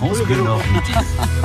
[0.00, 0.92] France Bleu Nord Midi.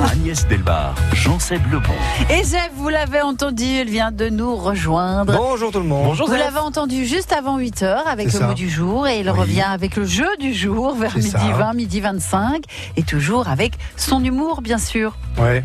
[0.12, 1.92] Agnès Delbar, Jean-Seb Lebon.
[2.30, 5.36] Et Jeff, vous l'avez entendu, il vient de nous rejoindre.
[5.36, 6.16] Bonjour tout le monde.
[6.16, 8.46] Vous l'avez entendu juste avant 8h avec le ça.
[8.46, 9.38] mot du jour et il Oui.
[9.38, 11.38] revient avec le jeu du jour vers midi ça.
[11.38, 12.62] 20, midi 25
[12.96, 15.14] et toujours avec son humour bien sûr.
[15.38, 15.62] Ouais,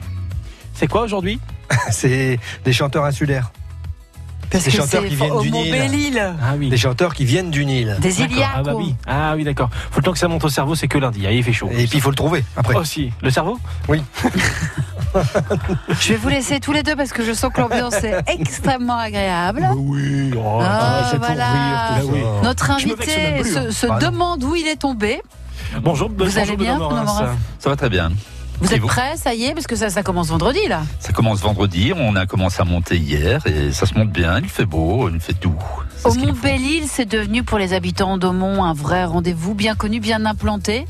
[0.74, 1.40] C'est quoi aujourd'hui?
[1.92, 3.54] C'est des chanteurs insulaires.
[4.52, 6.34] Parce Des chanteurs qui viennent du Nil.
[6.42, 6.70] Ah oui.
[6.70, 7.96] Des chanteurs qui viennent du Nil.
[8.02, 8.22] Des.
[8.22, 8.50] Iliaques.
[8.56, 8.96] Ah bah oui.
[9.08, 9.70] Ah oui, d'accord.
[9.92, 11.24] Faut le temps que ça monte au cerveau, c'est que lundi.
[11.26, 11.70] Ah, il fait chaud.
[11.72, 12.76] Et puis il faut le trouver après.
[12.76, 13.12] Aussi.
[13.22, 13.58] Le cerveau?
[16.00, 18.98] Je vais vous laisser tous les deux parce que je sens que l'ambiance est extrêmement
[18.98, 19.68] agréable.
[19.76, 20.32] Oui.
[20.38, 21.52] oh, Ah, c'est pour voilà.
[21.52, 22.20] rire, tout Ah oui.
[22.22, 22.42] ça.
[22.48, 23.72] Notre invité se, hein.
[23.72, 25.22] se Bah demande où il est tombé.
[25.82, 26.78] Bonjour, bonjour, allez bien,
[27.60, 28.12] Ça va très bien.
[28.62, 30.84] Vous êtes prêts Ça y est Parce que ça, ça commence vendredi là.
[31.00, 34.50] Ça commence vendredi, on a commencé à monter hier et ça se monte bien, il
[34.50, 35.56] fait beau, il fait doux.
[36.04, 36.44] Au ce qu'il Mont faut.
[36.44, 40.86] Belle-Île, c'est devenu pour les habitants d'Aumont un vrai rendez-vous bien connu, bien implanté.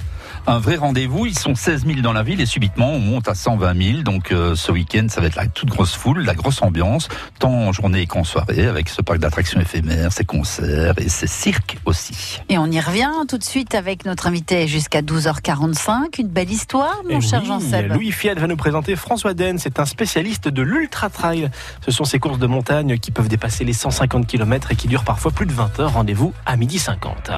[0.48, 3.36] Un vrai rendez-vous, ils sont 16 000 dans la ville et subitement on monte à
[3.36, 4.02] 120 000.
[4.04, 7.52] Donc euh, ce week-end ça va être la toute grosse foule, la grosse ambiance, tant
[7.52, 12.40] en journée qu'en soirée avec ce parc d'attractions éphémères, ses concerts et ses cirques aussi.
[12.50, 16.20] Et on y revient tout de suite avec notre invité jusqu'à 12h45.
[16.20, 17.94] Une belle histoire, mon Et cher oui, Jean-Seb.
[17.94, 19.58] Louis Fiat va nous présenter François Den.
[19.58, 21.50] C'est un spécialiste de l'ultra trail.
[21.86, 25.04] Ce sont ces courses de montagne qui peuvent dépasser les 150 km et qui durent
[25.04, 25.94] parfois plus de 20 heures.
[25.94, 27.32] Rendez-vous à midi 50.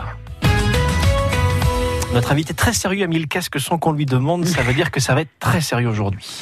[2.13, 4.45] Notre invité très sérieux a mis le casque sans qu'on lui demande?
[4.45, 6.41] Ça veut dire que ça va être très sérieux aujourd'hui.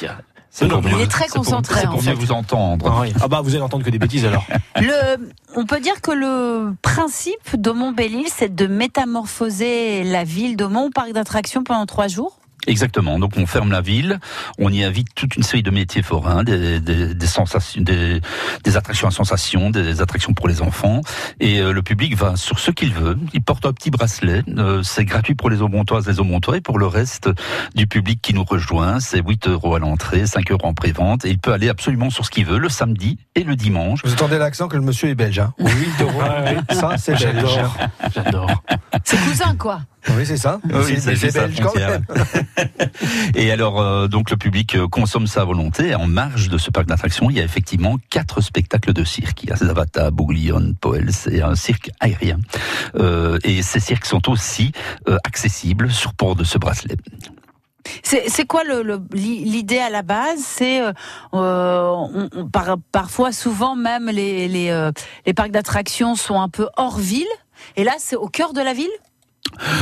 [0.68, 2.86] Non, il est très c'est pour- concentré, C'est en pour mieux vous entendre.
[2.94, 3.12] Ah, oui.
[3.22, 4.44] Ah bah vous allez entendre que des bêtises alors.
[4.76, 5.16] Le,
[5.56, 10.90] on peut dire que le principe d'Aumont Belle-Île, c'est de métamorphoser la ville d'Aumont au
[10.90, 12.36] parc d'attractions pendant trois jours?
[12.66, 13.18] Exactement.
[13.18, 14.20] Donc on ferme la ville,
[14.58, 18.20] on y invite toute une série de métiers forains, des, des, des sensations, des,
[18.62, 21.00] des attractions à sensations, des attractions pour les enfants,
[21.40, 23.18] et euh, le public va sur ce qu'il veut.
[23.32, 26.78] Il porte un petit bracelet, euh, c'est gratuit pour les Aumontoises, les Aumontois, et pour
[26.78, 27.30] le reste
[27.74, 31.30] du public qui nous rejoint, c'est 8 euros à l'entrée, 5 euros en prévente, et
[31.30, 34.00] il peut aller absolument sur ce qu'il veut le samedi et le dimanche.
[34.04, 35.40] Vous entendez l'accent que le monsieur est belge.
[35.40, 35.52] Hein?
[35.58, 35.68] 8
[36.02, 36.22] euros.
[36.70, 37.22] Ça, c'est belge.
[37.22, 37.76] J'adore.
[38.14, 38.62] J'adore.
[39.04, 39.80] C'est cousin, quoi.
[40.16, 40.60] Oui, c'est ça.
[40.64, 41.90] Oui, c'est belge quand frontière.
[41.90, 42.04] même.
[43.34, 45.88] Et alors, euh, donc le public euh, consomme sa volonté.
[45.88, 49.42] Et en marge de ce parc d'attractions, il y a effectivement quatre spectacles de cirque.
[49.44, 52.38] Il y a Zavata, Bouglione, Poel, c'est un cirque aérien.
[52.96, 54.72] Euh, et ces cirques sont aussi
[55.08, 56.96] euh, accessibles sur port de ce bracelet.
[58.04, 60.38] C'est c'est quoi le- le- l'i- l'idée à la base?
[60.38, 60.92] C'est euh,
[61.32, 64.92] on- on- par- parfois, souvent même les les, euh,
[65.26, 67.26] les parcs d'attractions sont un peu hors ville.
[67.76, 68.90] Et là, c'est au cœur de la ville?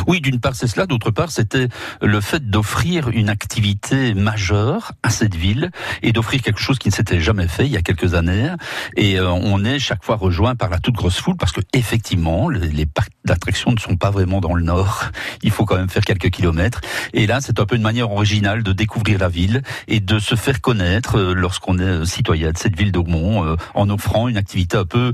[0.06, 1.68] Oui, d'une part c'est cela, d'autre part c'était
[2.00, 5.70] le fait d'offrir une activité majeure à cette ville
[6.02, 8.50] et d'offrir quelque chose qui ne s'était jamais fait il y a quelques années.
[8.96, 12.48] Et euh, on est chaque fois rejoint par la toute grosse foule parce que effectivement
[12.48, 15.04] les, parcs d'attractions ne sont pas vraiment dans le nord.
[15.42, 16.80] Il faut quand même faire quelques kilomètres.
[17.12, 20.34] Et là c'est un peu une manière originale de découvrir la ville et de se
[20.34, 24.76] faire connaître euh, lorsqu'on est euh, citoyen de cette ville d'Aumont en offrant une activité
[24.76, 25.12] un peu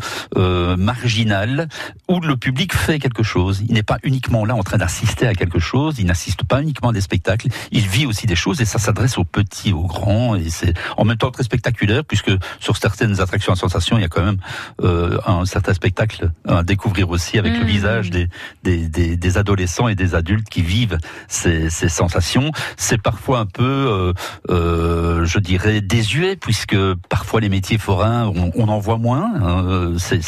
[0.76, 1.68] marginale
[2.08, 3.62] où le public fait quelque chose.
[3.68, 6.90] Il n'est pas uniquement là en train d'assister à quelque chose, il n'assiste pas uniquement
[6.90, 10.34] à des spectacles, il vit aussi des choses et ça s'adresse aux petits, aux grands
[10.36, 12.30] et c'est en même temps très spectaculaire puisque
[12.60, 14.38] sur certaines attractions à sensation, il y a quand même
[14.82, 17.66] euh, un certain spectacle à découvrir aussi avec le Mm.
[17.66, 18.28] visage des,
[18.62, 20.98] des, des, des adolescents et des adultes qui vivent
[21.28, 22.52] ces, ces sensations.
[22.76, 24.12] C'est parfois un peu, euh,
[24.50, 26.76] euh, je dirais, désuet puisque
[27.08, 29.30] parfois les métiers forains, on, on en voit moins.
[29.42, 30.20] hein, c'est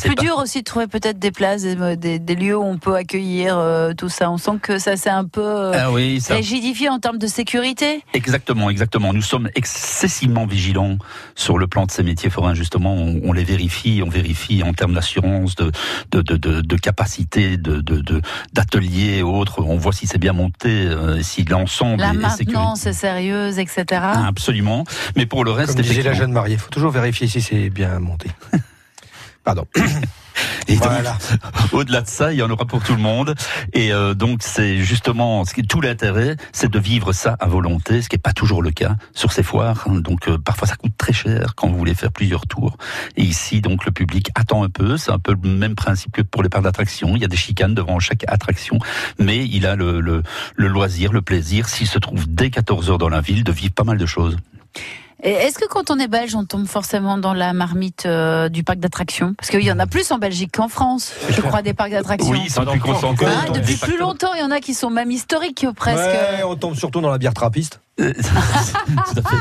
[0.00, 2.94] plus pas- dur aussi de trouver peut-être des places, des- des lieux où on peut
[2.96, 4.30] accueillir euh, tout ça.
[4.30, 7.26] On sent que ça c'est un peu euh, Ah oui, ça, rigidifié en termes de
[7.26, 8.02] sécurité.
[8.14, 9.12] Exactement, exactement.
[9.12, 10.98] Nous sommes excessivement vigilants
[11.34, 12.54] sur le plan de ces métiers forains.
[12.54, 15.70] Justement, on, on les vérifie, on vérifie en termes d'assurance, de,
[16.10, 17.80] de, de, de, de capacité, de,
[18.52, 19.62] d'ateliers et autres.
[19.62, 23.84] On voit si c'est bien monté, euh, si l'ensemble La est, maintenance est sérieuse, etc.
[24.02, 24.84] Ah, Absolument.
[25.16, 27.70] Mais pour le reste, Comme disait la jeune mariée, il faut toujours vérifier si c'est
[27.70, 28.28] bien monté.
[29.44, 29.64] Pardon.
[30.68, 31.18] Et donc, Voilà.
[31.72, 33.34] Au-delà de ça, il y en aura pour tout le monde.
[33.72, 38.00] Et euh, donc, c'est justement ce qui tout l'intérêt, c'est de vivre ça à volonté,
[38.02, 39.84] ce qui n'est pas toujours le cas sur ces foires.
[39.88, 39.96] hein.
[40.00, 42.76] Donc, euh, parfois, ça coûte très cher quand vous voulez faire plusieurs tours.
[43.16, 44.96] Et ici, donc, le public attend un peu.
[44.96, 47.16] C'est un peu le même principe que pour les parcs d'attractions.
[47.16, 48.78] Il y a des chicanes devant chaque attraction,
[49.18, 50.22] mais il a le, le,
[50.54, 53.72] le loisir, le plaisir, s'il se trouve dès 14 heures dans la ville, de vivre
[53.74, 54.36] pas mal de choses.
[55.22, 58.78] Est-ce que quand on est belge, on tombe forcément dans la marmite euh, du parc
[58.78, 59.34] d'attractions?
[59.34, 62.30] Parce qu'il y en a plus en Belgique qu'en France, je crois, des parcs d'attractions.
[62.30, 63.26] Oui, ils sont Pas plus dans le temps, concentrés.
[63.26, 65.98] Ah, Des depuis plus longtemps, il y en a qui sont même historiques presque.
[65.98, 67.80] Ouais, on tombe surtout dans la bière trappiste.
[68.14, 69.36] Tout à fait.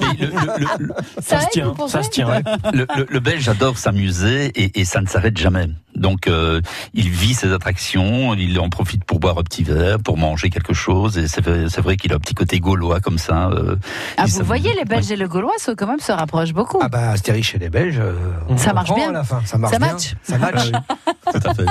[0.00, 2.28] Mais le- le- le- Ça se tient, ça se tient.
[2.28, 2.42] ouais.
[2.72, 5.66] le, le- le Belge adore s'amuser et, et ça ne s'arrête jamais.
[5.94, 6.60] Donc euh,
[6.92, 10.74] il vit ses attractions, il en profite pour boire un petit verre, pour manger quelque
[10.74, 11.16] chose.
[11.16, 11.40] Et c'est
[11.80, 13.48] vrai, qu'il a un petit côté gaulois comme ça.
[13.48, 13.76] euh,
[14.18, 16.78] Ah, vous voyez, les Belges et le Gaulois se- quand même se rapprochent beaucoup.
[16.82, 17.98] Ah bah Astérix chez les Belges.
[17.98, 18.12] euh,
[18.48, 19.08] on Ça marche bien.
[19.08, 19.40] à la fin.
[19.46, 19.96] Ça marche Ça bien.
[20.22, 20.70] Ça match.
[21.32, 21.66] Tout à fait.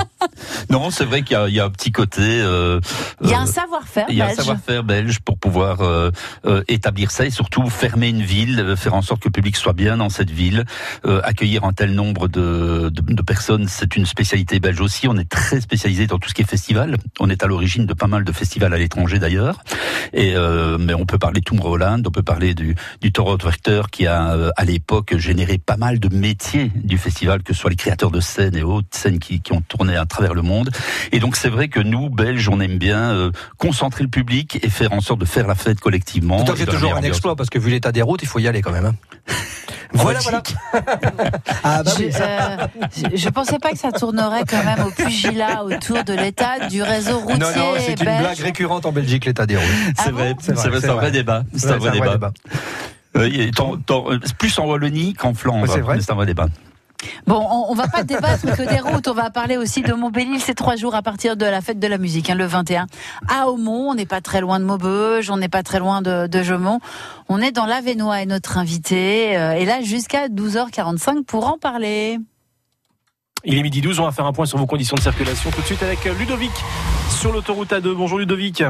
[0.70, 2.20] Non, c'est vrai qu'il y, y a un petit côté.
[2.22, 2.80] euh,
[3.22, 4.36] Il y a euh, un savoir-faire Il y a un belge.
[4.38, 6.10] savoir-faire belge pour pouvoir euh,
[6.46, 9.56] euh, établir ça et surtout fermer une ville, euh, faire en sorte que le public
[9.56, 10.64] soit bien dans cette ville,
[11.06, 15.08] euh, accueillir un tel nombre de, de, de personnes, c'est une spécialité belge aussi.
[15.08, 16.96] On est très spécialisé dans tout ce qui est festival.
[17.20, 19.60] On est à l'origine de pas mal de festivals à l'étranger d'ailleurs.
[20.12, 24.06] Et euh, mais on peut parler de Tomorrowland, on peut parler du, du Torotwerchter qui
[24.06, 27.76] a euh, à l'époque généré pas mal de métiers du festival, que ce soit les
[27.76, 30.70] créateurs de scènes et autres scènes qui, qui ont tourné à travers le monde.
[31.12, 34.68] Et donc c'est vrai que nous, Belges, on aime bien euh, concentrer le public et
[34.68, 36.44] faire en sorte de faire la fête collectivement.
[36.56, 37.06] C'est toujours un ambiance.
[37.14, 38.86] exploit parce que vu l'état des routes, il faut y aller quand même.
[38.86, 38.94] hein.
[39.92, 40.42] Voilà, voilà.
[41.62, 46.02] Ah bah Je, euh, je- pensais pas que ça tournerait quand même au pugilat autour
[46.02, 48.20] de l'état du réseau routier Non, non, c'est une belge.
[48.20, 49.64] blague récurrente en Belgique, l'état des routes.
[49.96, 51.02] Ah C'est vrai, C'est c'est vrai, vrai, c'est c'est un vrai.
[51.02, 51.42] vrai débat.
[51.56, 52.32] C'est un vrai débat.
[53.16, 53.30] Euh,
[53.90, 55.72] euh, plus en Wallonie qu'en Flandre.
[55.72, 55.98] C'est vrai.
[56.00, 56.48] C'est un vrai débat.
[57.26, 60.40] Bon, on, on va pas débattre que des routes, on va parler aussi de Montbéliil.
[60.40, 62.86] C'est trois jours à partir de la fête de la musique, hein, le 21.
[63.28, 66.26] À Aumont, on n'est pas très loin de Maubeuge, on n'est pas très loin de,
[66.26, 66.80] de Gemont.
[67.28, 72.18] On est dans l'Avenois et notre invité euh, est là jusqu'à 12h45 pour en parler.
[73.44, 75.60] Il est midi 12, on va faire un point sur vos conditions de circulation tout
[75.60, 76.50] de suite avec Ludovic
[77.10, 77.94] sur l'autoroute A2.
[77.94, 78.62] Bonjour Ludovic.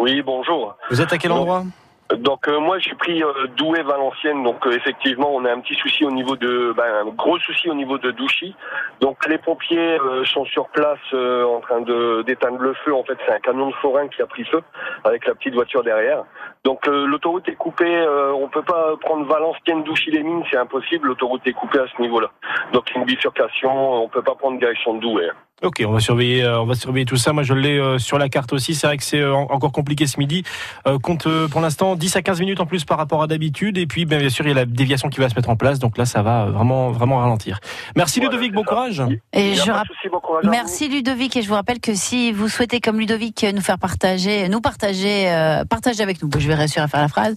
[0.00, 0.76] Oui, bonjour.
[0.90, 1.64] Vous êtes à quel endroit?
[2.14, 5.74] Donc euh, moi j'ai pris euh, Douai Valenciennes, donc euh, effectivement on a un petit
[5.74, 8.54] souci au niveau de, ben, un gros souci au niveau de Douchy.
[9.00, 12.94] Donc les pompiers euh, sont sur place en train de d'éteindre le feu.
[12.94, 14.62] En fait c'est un camion de forain qui a pris feu
[15.02, 16.22] avec la petite voiture derrière.
[16.62, 18.06] Donc l'autoroute est coupée.
[18.34, 21.08] On peut pas prendre Valenciennes, Douchy les mines, c'est impossible.
[21.08, 22.30] L'autoroute est coupée à ce niveau-là.
[22.72, 24.04] Donc c'est une bifurcation.
[24.04, 25.30] On peut pas prendre direction de Douai.
[25.62, 27.32] Ok, on va surveiller, euh, on va surveiller tout ça.
[27.32, 28.74] Moi, je l'ai euh, sur la carte aussi.
[28.74, 30.42] C'est vrai que c'est euh, en- encore compliqué ce midi.
[30.86, 33.78] Euh, compte euh, pour l'instant 10 à 15 minutes en plus par rapport à d'habitude.
[33.78, 35.56] Et puis, ben, bien sûr, il y a la déviation qui va se mettre en
[35.56, 35.78] place.
[35.78, 37.58] Donc là, ça va vraiment, vraiment ralentir.
[37.96, 38.68] Merci Voilà, Ludovic, bon ça.
[38.68, 39.02] courage.
[39.32, 40.50] Et je souci, bon courage vous.
[40.50, 44.50] Merci Ludovic et je vous rappelle que si vous souhaitez comme Ludovic nous faire partager,
[44.50, 47.34] nous partager, euh, partager avec nous, je vais réussir à faire la phrase,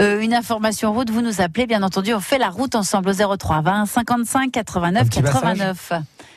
[0.00, 3.36] euh, une information route, vous nous appelez, bien entendu, on fait la route ensemble au
[3.36, 5.58] 03 20 55 89 Un petit massage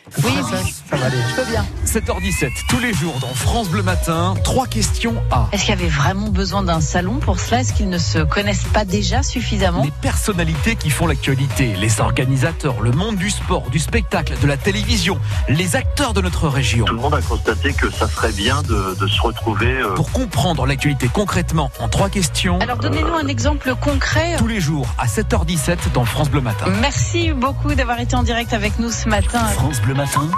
[0.09, 0.23] 89.
[0.23, 0.31] Oui,
[0.63, 1.17] oui, Ça va aller.
[1.29, 1.65] je peux bien.
[1.85, 5.87] 7h17, tous les jours dans France Bleu Matin, trois questions à Est-ce qu'il y avait
[5.89, 7.61] vraiment besoin d'un salon pour cela?
[7.61, 9.83] Est-ce qu'ils ne se connaissent pas déjà suffisamment?
[9.83, 14.57] Les personnalités qui font l'actualité, les organisateurs, le monde du sport, du spectacle, de la
[14.57, 15.19] télévision,
[15.49, 16.85] les acteurs de notre région.
[16.85, 20.11] Tout le monde a constaté que ça serait bien de, de se retrouver euh, Pour
[20.11, 24.35] comprendre l'actualité concrètement en trois questions, Alors donnez-nous un exemple concret.
[24.37, 26.65] tous les jours à 7h17 dans France Bleu Matin.
[26.81, 29.45] Merci beaucoup d'avoir été en direct avec nous ce matin.
[29.45, 30.29] France Bleu Matin,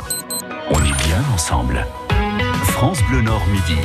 [0.72, 1.86] on est bien ensemble.
[2.64, 3.80] France Bleu Nord Midi,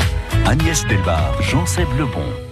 [0.46, 2.47] Agnès Delbar, Jean-Seb Lebon.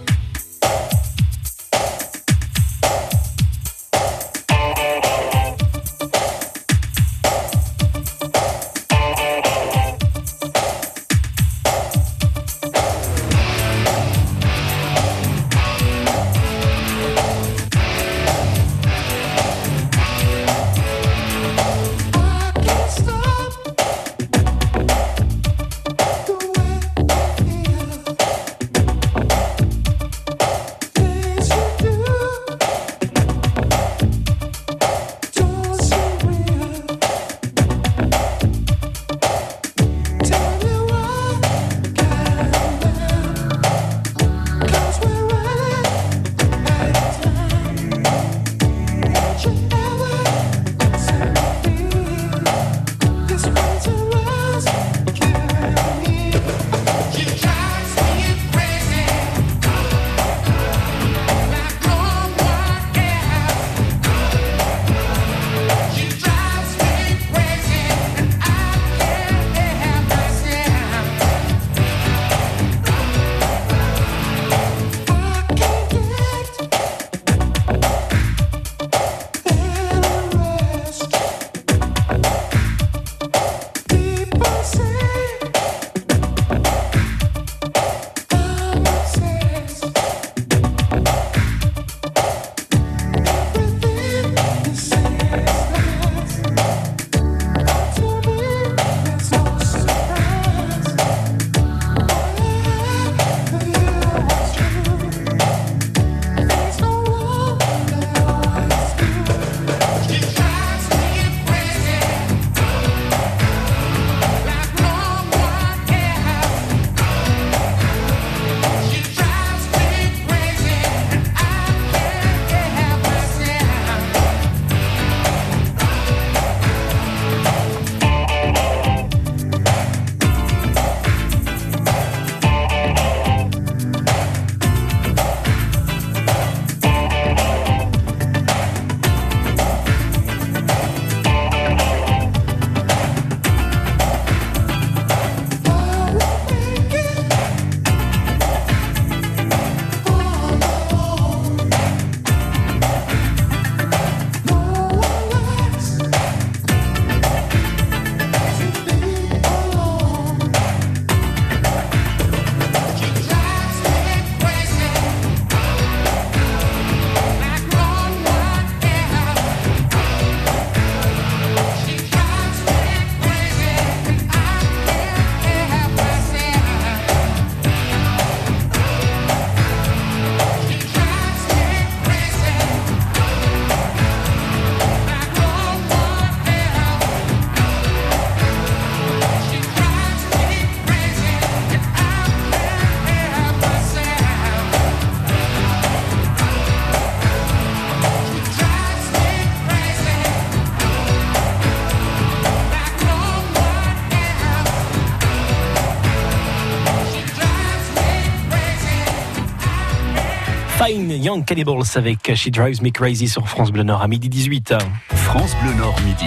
[211.09, 214.73] Young Cannibals avec She Drives Me Crazy sur France Bleu Nord à midi 18.
[215.13, 216.25] France Bleu Nord midi.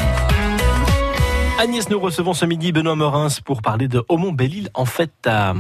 [1.59, 5.55] Agnès, nous recevons ce midi Benoît Morins pour parler de Aumont Belle-Île en fait à...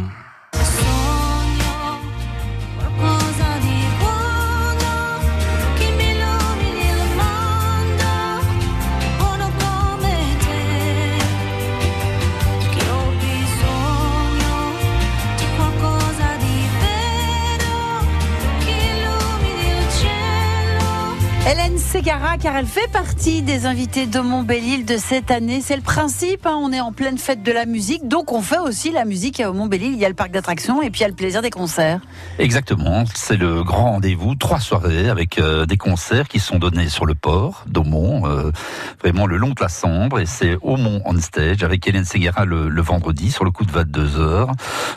[21.90, 25.60] Ségara, car elle fait partie des invités de Montbéliil de cette année.
[25.60, 28.60] C'est le principe, hein, on est en pleine fête de la musique, donc on fait
[28.60, 29.94] aussi la musique à Montbéliil.
[29.94, 32.00] Il y a le parc d'attractions et puis il y a le plaisir des concerts.
[32.38, 37.06] Exactement, c'est le grand rendez-vous, trois soirées avec euh, des concerts qui sont donnés sur
[37.06, 38.52] le port d'Aumont, euh,
[39.00, 42.68] vraiment le long de la Sambre, et c'est Aumont on stage avec Hélène Seguera le,
[42.68, 44.52] le vendredi sur le coup de 22 heures.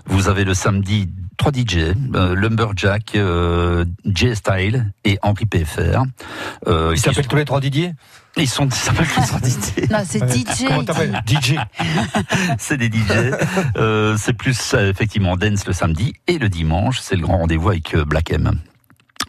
[0.05, 6.03] Vous avez le samedi trois DJ, euh, Lumberjack, euh, J-Style et Henri PFR.
[6.67, 7.93] Euh, Ils s'appellent sont- tous les trois Didier
[8.37, 9.89] Ils sont, ils s'appellent tous en DJ.
[9.91, 10.65] Non, c'est DJ.
[10.67, 11.55] Comment t'appelles DJ.
[12.57, 13.11] c'est des DJ.
[13.77, 17.69] Euh, c'est plus euh, effectivement dance le samedi et le dimanche, c'est le grand rendez-vous
[17.69, 18.51] avec Black M.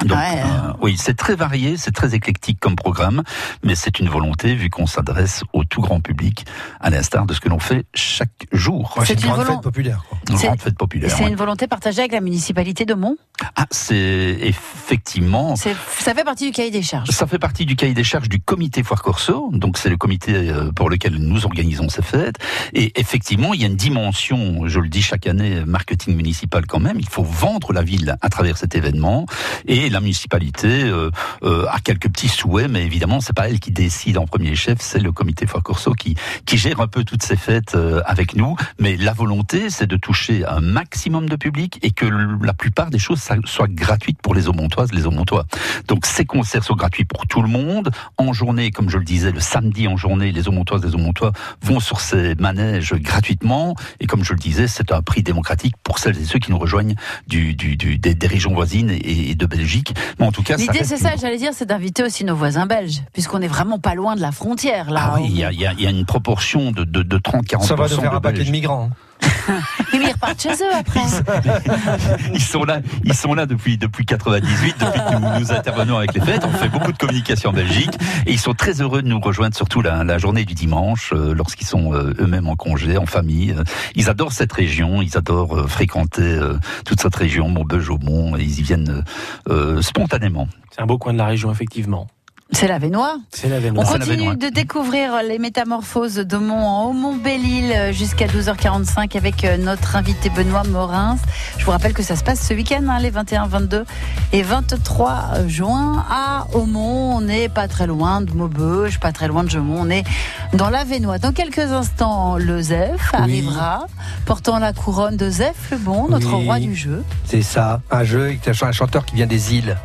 [0.00, 0.42] Donc, Ouais.
[0.42, 3.22] euh, oui, c'est très varié, c'est très éclectique comme programme,
[3.62, 6.44] mais c'est une volonté vu qu'on s'adresse au tout grand public,
[6.80, 8.94] à l'instar de ce que l'on fait chaque jour.
[8.98, 10.04] Ouais, C'est une une grande volon- fête populaire.
[10.08, 10.18] quoi.
[10.28, 11.10] Une c'est- grande fête Et populaire.
[11.10, 11.30] c'est ouais.
[11.30, 13.16] une volonté partagée avec la municipalité de Mont.
[13.56, 17.08] Ah, c'est effectivement Ça fait partie du cahier des charges.
[17.10, 20.34] Ça fait partie du cahier des charges du comité Foire Corso, donc c'est le comité
[20.34, 22.36] euh, pour lequel nous organisons ces fêtes.
[22.74, 26.80] Et effectivement, il y a une dimension, je le dis chaque année, marketing municipal quand
[26.80, 26.98] même.
[27.00, 29.26] Il faut vendre la ville à travers cet événement.
[29.66, 31.10] Et la municipalité euh,
[31.42, 34.78] euh, a quelques petits souhaits, mais évidemment, c'est pas elle qui décide en premier chef,
[34.80, 36.14] c'est le comité Foire Corso qui,
[36.46, 38.56] qui gère un peu toutes ces fêtes euh, avec nous.
[38.78, 42.98] Mais la volonté, c'est de toucher un maximum de public et que la plupart des
[42.98, 45.46] choses soient gratuites pour les Aumontoises, les Aumontois.
[45.88, 47.90] Donc ces concerts sont gratuits pour tout le monde.
[48.18, 51.80] En journée, comme je le disais, le samedi en journée, les Aumontoises, les Aumontois vont
[51.80, 53.74] sur ces manèges gratuitement.
[54.00, 56.58] Et comme je le disais, c'est un prix démocratique pour celles et ceux qui nous
[56.58, 56.94] rejoignent
[57.26, 59.73] du, du, du- des, régions voisines et, et de Belgique.
[60.18, 62.36] Mais en tout cas, ça L'idée, c'est une- ça, j'allais dire, c'est d'inviter aussi nos
[62.36, 65.12] voisins belges, puisqu'on est vraiment pas loin de la frontière, là.
[65.14, 67.02] Ah oui, il y a, il y a- il y a une proportion de, de,
[67.02, 68.90] de 30-40% Ça va nous faire de un paquet de migrants.
[70.24, 71.00] repartent chez eux après.
[72.34, 76.14] Ils sont là, ils sont là depuis depuis 98, depuis que nous, nous intervenons avec
[76.14, 76.42] les fêtes.
[76.44, 77.92] On fait beaucoup de communication en Belgique
[78.26, 81.34] et ils sont très heureux de nous rejoindre, surtout la, la journée du dimanche, euh,
[81.34, 83.52] lorsqu'ils sont euh, eux-mêmes en congé, en famille.
[83.52, 83.64] Euh,
[83.94, 88.42] Ils adorent cette région, ils adorent euh, fréquenter euh, toute cette région, Montbeuge, Aumont, et
[88.42, 89.04] ils y viennent
[89.48, 90.48] euh, spontanément.
[90.70, 92.08] C'est un beau coin de la région, effectivement.
[92.50, 93.16] C'est la Vénois.
[93.30, 93.84] C'est la On Vénois.
[93.84, 99.96] La continue de découvrir les métamorphoses de Mont en Haut-Mont-Belle-Île jusqu'à 12h45 avec euh, notre
[99.96, 101.16] invité Benoît Morins.
[101.58, 103.84] Je vous rappelle que ça se passe ce week-end, hein, les 21, 22
[104.32, 107.16] et 23 juin à Aumont.
[107.16, 109.78] On n'est pas très loin de Maubeuge, pas très loin de Gemont.
[109.80, 110.04] On est
[110.52, 111.18] dans la Vénois.
[111.18, 113.86] Dans quelques instants, le Zef arrivera,
[114.26, 116.44] portant la couronne de Zef le Bon, notre Oui.
[116.44, 117.02] roi du jeu.
[117.24, 119.76] C'est ça, un jeu avec un chanteur qui vient des îles.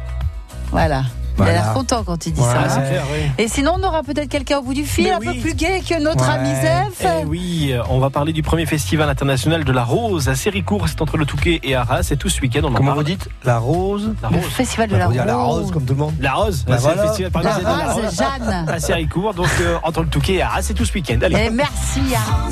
[0.71, 1.03] Voilà.
[1.39, 1.61] Il a Voilà.
[1.63, 2.47] l'air content quand il dit Ouais.
[2.47, 2.69] ça.
[2.69, 3.31] C'est clair, oui.
[3.37, 5.25] Et sinon, on aura peut-être quelqu'un au bout du fil, Mais un oui.
[5.27, 6.35] peu plus gai que notre Ouais.
[6.35, 7.05] ami Zef.
[7.21, 11.01] Eh oui, on va parler du premier festival international de la rose à Séricourt, c'est
[11.01, 12.97] entre le Touquet et Arras, et tout ce week-end on en Comment parle.
[12.99, 14.45] vous dites La rose La Le rose.
[14.45, 15.15] festival de Bah, la rose.
[15.25, 16.13] la rose comme tout le monde.
[16.19, 17.01] La rose, Bah c'est voilà.
[17.03, 18.69] le festival La de la rose, rose Jeanne.
[18.69, 21.19] à Séricourt, donc euh, entre le Touquet et Arras, c'est tout ce week-end.
[21.23, 21.45] Allez.
[21.45, 22.01] Et merci.
[22.15, 22.49] hein.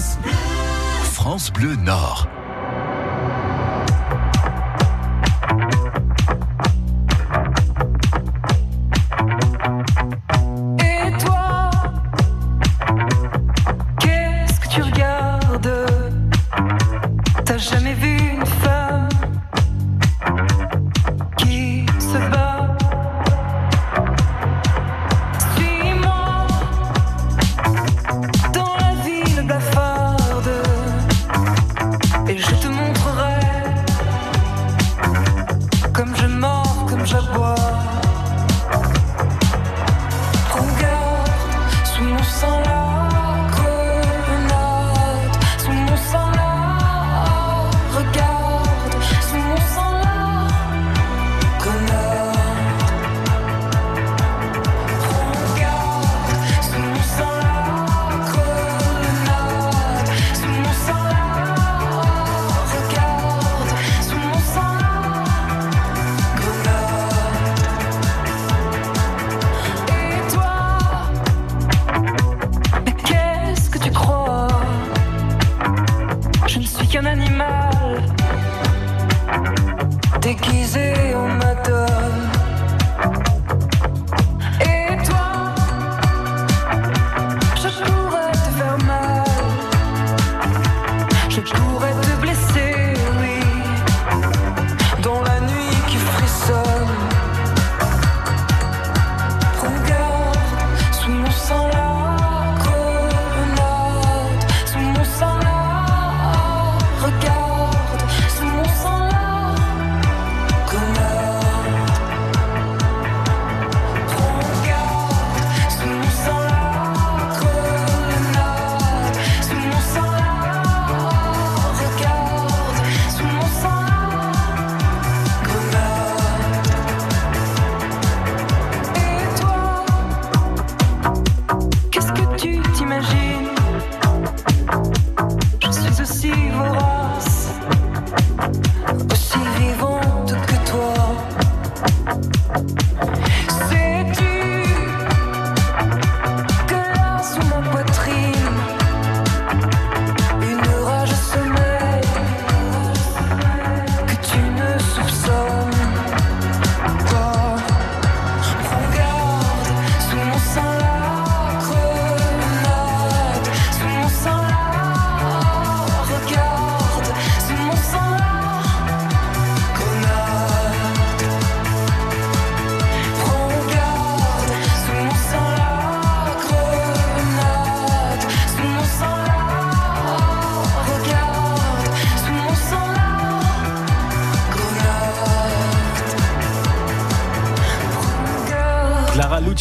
[1.13, 2.27] France Bleu Nord.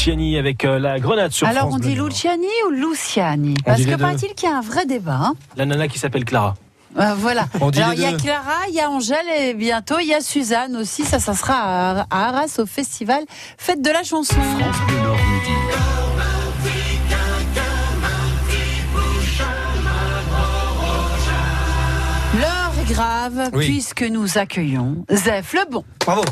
[0.07, 1.97] Luciani avec euh, la grenade sur Alors France on dit.
[1.97, 3.55] Luciani ou Luciani?
[3.59, 5.19] On Parce que paraît-il qu'il y a un vrai débat.
[5.21, 5.35] hein.
[5.57, 6.55] La nana qui s'appelle Clara.
[6.97, 7.49] Euh, voilà.
[7.61, 8.13] On dit Alors il y a.
[8.13, 11.03] Clara, il y a Angèle et bientôt il y a Suzanne aussi.
[11.05, 13.25] Ça, ça sera à, à Arras au festival
[13.59, 14.35] Fête de la chanson.
[14.41, 15.53] France Bleu Nord Midi.
[22.39, 23.67] L'heure est grave Oui.
[23.67, 25.85] puisque nous accueillons Zef Lebon.
[26.05, 26.23] Bravo.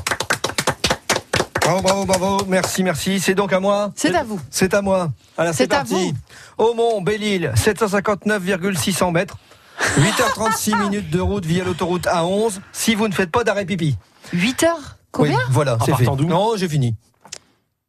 [1.64, 2.44] Bravo, bravo, bravo.
[2.46, 3.20] Merci, merci.
[3.20, 4.38] C'est donc à moi C'est à vous.
[4.50, 5.10] C'est à moi.
[5.36, 5.94] Voilà, c'est C'est à parti.
[5.94, 6.64] vous.
[6.64, 9.38] Aumont, Belle-Île, 759,600 mètres.
[9.98, 13.96] 8h36 minutes de route via l'autoroute A11 si vous ne faites pas d'arrêt pipi.
[14.32, 15.36] 8 heures Combien?
[15.36, 16.04] Oui, voilà, c'est fait.
[16.04, 16.94] Non, j'ai fini.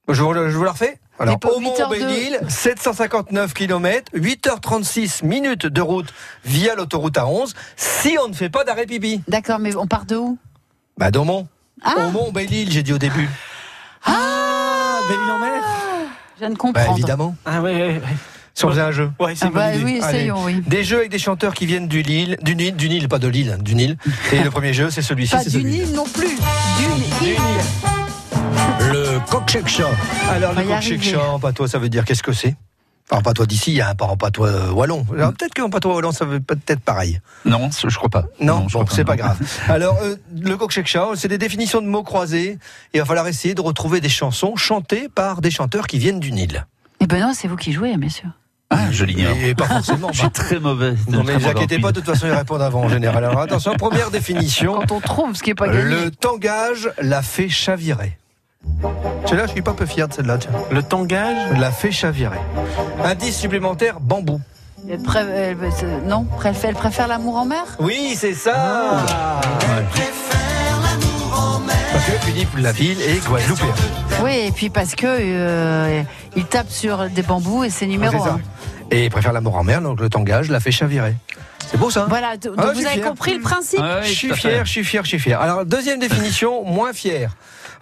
[0.09, 0.99] Je vous, je vous la refais?
[1.19, 6.11] Alors, Aumont, 8 heures de- Belle-Île, 759 km, 8h36 minutes de route
[6.43, 9.21] via l'autoroute A11 si on ne fait pas d'arrêt pipi.
[9.27, 10.37] D'accord, mais on part de où?
[10.97, 11.47] Bah, d'Aumont.
[11.83, 12.07] Ah.
[12.07, 13.29] Aumont, Belle-Île, j'ai dit au début.
[14.05, 15.61] Ah, Belle-Île en mer
[16.35, 16.91] Je viens de Bah, comprendre.
[16.97, 17.35] évidemment.
[17.45, 18.01] Ah ouais, ouais, ouais.
[18.53, 19.11] Si on faisait un jeu.
[19.19, 20.17] Ouais, c'est Ah bah oui, Allez.
[20.19, 20.61] essayons, oui.
[20.65, 23.27] Des jeux avec des chanteurs qui viennent du Nil, du Nil, du Nil, pas de
[23.27, 23.97] l'île, du Nil.
[24.31, 25.31] Et le premier jeu, c'est celui-ci.
[25.35, 25.85] Pas c'est du celui-là.
[25.85, 26.29] Nil non plus.
[26.29, 27.35] Du Nil.
[28.93, 29.57] Le coq.
[30.31, 32.55] Alors, On le coq chant, patois, ça veut dire qu'est-ce que c'est?
[33.11, 35.05] Enfin, patois d'ici, il y a un parent patois euh, wallon.
[35.13, 37.21] Alors, Peut-être qu'en patois wallon, ça veut peut-être pareil.
[37.45, 38.25] Non, je crois pas.
[38.39, 39.37] Non, bon, c'est pas grave.
[39.69, 42.57] Alors, euh, le coq chant, c'est des définitions de mots croisés.
[42.93, 46.19] Et il va falloir essayer de retrouver des chansons chantées par des chanteurs qui viennent
[46.19, 46.65] du Nil.
[46.99, 48.29] Eh ben non, c'est vous qui jouez, bien sûr.
[48.71, 49.37] Ah, je l'ignore.
[49.37, 50.09] Et pas forcément.
[50.11, 50.95] Je suis très mauvais.
[51.07, 53.23] Non, mais ne vous inquiétez en pas, de toute façon, ils répondent avant en général.
[53.23, 54.73] Alors, attention, première définition.
[54.73, 55.83] Quand on trouve ce qui n'est pas gagné.
[55.83, 58.17] Le tangage l'a fait chavirer.
[59.27, 60.51] Celle-là, je suis pas peu fier de celle-là, tiens.
[60.71, 62.37] Le tangage L'a fait chavirer.
[63.03, 64.39] Indice supplémentaire, bambou.
[64.89, 67.63] Elle pré- elle- euh, non, préfère l'amour en mer?
[67.79, 69.03] Oui, c'est ça
[71.91, 73.73] Parce que Philippe Laville est guadeloupéen.
[74.23, 76.01] Oui, et puis parce que euh,
[76.35, 78.35] il tape sur des bambous et c'est numéro Ah, c'est ça.
[78.35, 78.39] un.
[78.91, 81.15] Et il préfère l'amour en mer, donc le tangage l'a fait chavirer.
[81.71, 83.07] C'est beau ça Voilà, donc Ah, je vous suis avez fier.
[83.07, 83.79] compris le principe?
[83.81, 84.49] Ah oui, Je suis tout à fait.
[84.51, 85.41] fier, je suis fier, je suis fier.
[85.41, 87.31] Alors, deuxième définition, moins fier.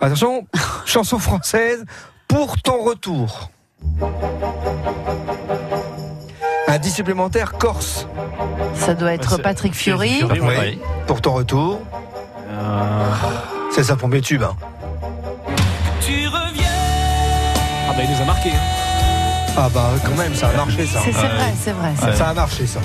[0.03, 0.45] Attention,
[0.85, 1.85] chanson française,
[2.27, 3.49] pour ton retour.
[6.67, 8.05] Indice supplémentaire, Corse.
[8.75, 10.09] Ça doit être Patrick Fiori.
[10.09, 10.57] Fiori, ouais.
[10.59, 10.79] Oui.
[11.07, 11.79] Pour ton retour.
[12.49, 13.09] Euh,
[13.71, 14.43] C'est sa premier tube.
[14.43, 14.55] hein.
[17.85, 18.49] Ah bah il nous a marqué.
[18.49, 19.53] hein.
[19.55, 20.99] Ah bah quand même, ça a marché ça.
[21.03, 21.93] C'est vrai, c'est vrai.
[22.15, 22.79] Ça a marché ça.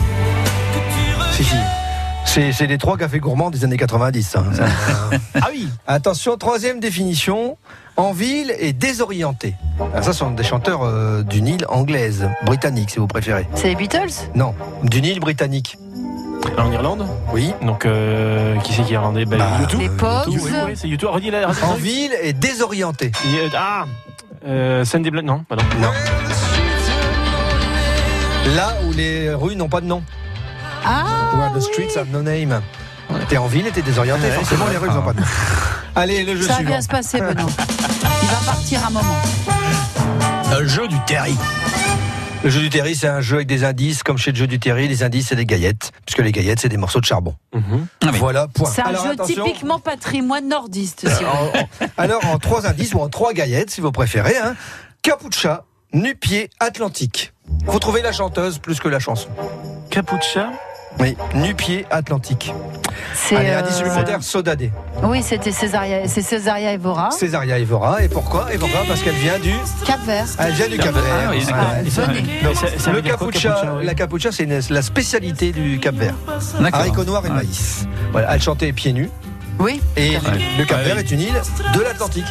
[1.33, 1.57] Si, si.
[2.25, 4.23] C'est, c'est les trois cafés gourmands des années 90.
[4.29, 4.45] ça.
[4.53, 4.65] Ça-
[5.35, 7.57] Ah oui Attention, troisième définition.
[7.97, 9.55] En ville et désorienté.
[9.93, 13.49] Ah, ça, ce sont des chanteurs euh, du Nil anglaise, britannique si vous préférez.
[13.55, 14.13] C'est les Beatles?
[14.37, 14.55] Non,
[14.85, 15.77] du Nil britannique.
[16.57, 17.09] En Irlande?
[17.33, 17.53] Oui.
[17.63, 19.25] Donc euh, qui c'est qui est irlandais?
[19.25, 19.81] Bah, Bah, YouTube.
[19.81, 21.09] Les Pogs YouTube, oui, oui, c'est YouTube.
[21.11, 23.11] Redis la redis- En ville et désorienté.
[23.57, 23.85] A- Ah
[24.47, 25.65] euh, Sandy Blunt, non, pardon.
[25.81, 25.91] Non.
[28.55, 30.03] Là où les rues n'ont pas de nom.
[30.85, 32.61] Ah Where the streets have no name.
[33.29, 35.23] T'es en ville et t'es désorienté, Ouais, forcément c'est les rues n'ont pas de.
[35.97, 36.71] Allez, le jeu Ça va suivant.
[36.71, 37.51] bien se passer, Benoît.
[38.23, 39.17] Il va partir un moment.
[40.59, 41.37] Le jeu du terry.
[42.45, 44.59] Le jeu du terry, c'est un jeu avec des indices, comme chez le jeu du
[44.61, 47.35] terry, les indices, c'est des gaillettes, puisque les gaillettes, c'est des morceaux de charbon.
[47.53, 47.87] Mhm.
[48.05, 48.19] Ah oui.
[48.19, 48.71] Voilà, point.
[48.73, 51.01] C'est un Alors, jeu attention, typiquement patrimoine nordiste.
[51.09, 51.61] si vous voulez.
[51.81, 54.55] en- en- alors, en trois indices, ou en trois gaillettes, si vous préférez, hein.
[55.03, 57.33] Capucha, nu-pied, Atlantique.
[57.67, 59.29] Vous trouvez la chanteuse plus que la chanson.
[59.91, 60.49] Capucha
[61.01, 62.53] Oui, nu-pied, Atlantique.
[63.15, 64.73] C'est, Allez, euh, indice supplémentaire, Sodadé.
[65.05, 67.11] Oui, c'était Césaria, c'est Césaria Evora.
[67.13, 68.03] Césaria Evora.
[68.03, 69.53] Et pourquoi Et pourquoi Parce qu'elle vient du.
[69.87, 70.25] Cap Vert.
[70.39, 71.03] Elle vient du Cap Vert.
[71.27, 75.79] Ah oui, le dire quoi, capucha, capucha, oui la capucha, c'est une- la spécialité du
[75.79, 76.15] Cap Vert.
[76.61, 76.81] D'accord.
[76.81, 77.35] Haricots noirs et Ouais.
[77.37, 77.87] maïs.
[78.13, 79.11] Voilà, elle chantait pieds nus.
[79.61, 79.81] Oui.
[79.97, 80.13] Et
[80.59, 81.41] le Cap Vert est une île
[81.75, 82.27] de l'Atlantique.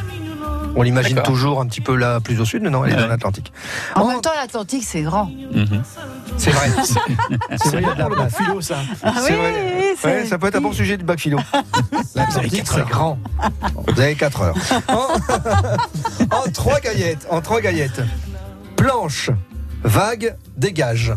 [0.79, 3.01] On l'imagine toujours un petit peu là, plus au sud, mais non, elle est Ouais.
[3.01, 3.51] dans l'Atlantique.
[3.95, 5.25] En Oh, même temps, l'Atlantique, c'est grand.
[5.25, 5.81] Mhm.
[6.37, 6.69] c'est vrai.
[6.83, 8.35] c'est vrai, il y a de la place.
[8.37, 8.75] philo, ça.
[9.03, 9.95] Ah oui, vrai.
[10.03, 11.39] Ouais, ça peut être un bon sujet de bac philo.
[12.15, 13.17] L'Atlantique, c'est grand.
[13.87, 14.55] Vous avez 4 heures.
[14.87, 17.25] En, en trois gaillettes.
[17.31, 18.01] En trois gaillettes.
[18.75, 19.31] Planche,
[19.83, 21.11] vague, dégage.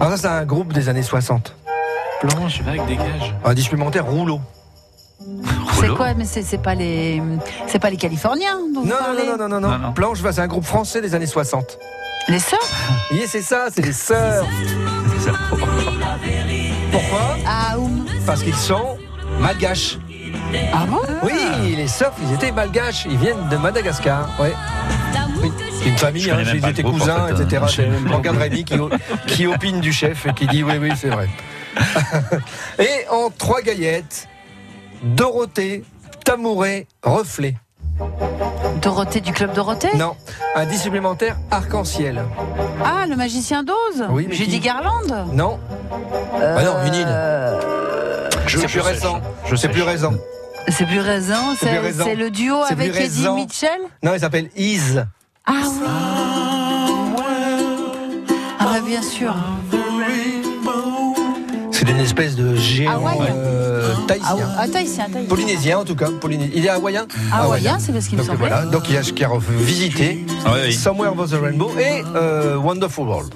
[0.00, 1.54] Alors ça, c'est un groupe des années 60.
[2.20, 3.34] Planche, vague, dégage.
[3.44, 4.40] Un supplémentaire, rouleau.
[5.80, 7.22] C'est quoi Mais c'est c'est pas les,
[7.66, 9.92] c'est pas les Californiens dont vous Non, non, parlez non, non, non, non, Non, non.
[9.92, 11.78] Planche, c'est un groupe français des années 60.
[12.28, 12.58] Les sœurs
[13.12, 14.46] Oui, c'est ça, c'est les sœurs.
[16.90, 18.06] Pourquoi Ah, oum.
[18.26, 18.98] Parce qu'ils sont
[19.40, 19.98] malgaches.
[20.72, 21.00] Ah bon?
[21.22, 23.06] Oui, les sœurs, ils étaient malgaches.
[23.06, 24.28] Ils viennent de Madagascar.
[24.40, 24.54] Ouais.
[25.42, 25.52] Oui.
[25.78, 27.62] C'est une famille, hein, ils étaient cousins, en fait, etc.
[28.08, 28.16] Pas.
[28.16, 28.78] Regarde Rémi qui,
[29.26, 31.28] qui opine du chef et qui dit oui, oui, c'est vrai.
[32.78, 34.28] et en trois gaillettes,
[35.04, 35.84] Dorothée,
[36.24, 37.54] Tamouret, Reflet.
[38.82, 40.16] Dorothée du club Dorothée Non.
[40.56, 42.22] Indice supplémentaire, arc-en-ciel.
[42.84, 45.58] Ah, le magicien d'Oz Oui, mais Judy qui Garland Non.
[46.40, 48.38] Euh, Ah non, une île.
[48.46, 49.20] Je- C'est je plus sais, récent.
[49.46, 49.68] je- sais.
[49.68, 50.12] plus récent.
[50.68, 52.04] C'est plus raison, C'est plus raison.
[52.06, 53.34] c'est le duo C'est avec plus Eddie raison.
[53.36, 54.98] Mitchell Non, il s'appelle Is.
[55.46, 55.86] Ah oui
[58.58, 59.34] Ah bah bien sûr.
[61.70, 63.18] C'est une espèce de géant Hawaï.
[63.30, 64.48] euh, Ah, tahitien.
[64.58, 65.28] ah, tahitien, tahitien.
[65.28, 66.08] Polynésien en tout cas.
[66.20, 66.52] Polynésien.
[66.54, 68.48] Il est hawaïen Hawaïen, c'est ce qu'il me semblait.
[68.48, 70.72] voilà, donc il y a a visité Ah oui.
[70.72, 73.34] Somewhere Over the Rainbow et euh, Wonderful World.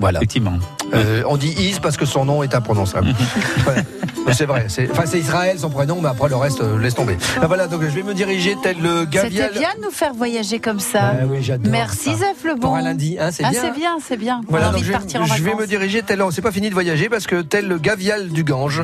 [0.00, 0.20] Voilà.
[0.20, 0.52] Effectivement.
[0.94, 3.08] Euh, on dit Is parce que son nom est imprononçable.
[4.32, 7.16] C'est vrai, c'est enfin, c'est Israël son prénom, mais après le reste, euh, laisse tomber.
[7.40, 9.52] Ah, voilà, donc je vais me diriger tel le C'était Gavial.
[9.52, 11.14] bien de nous faire voyager comme ça.
[11.22, 12.14] Ah oui, j'adore Merci.
[12.14, 12.60] Zef Lebon.
[12.60, 13.60] Pour un lundi, hein, c'est ah, bien.
[13.62, 14.42] c'est bien, c'est bien.
[14.46, 15.60] On Voilà, a donc envie je, de vais- partir en je vais vacances.
[15.62, 18.44] me diriger tel, on s'est pas fini de voyager parce que tel le Gavial du
[18.44, 18.82] Gange.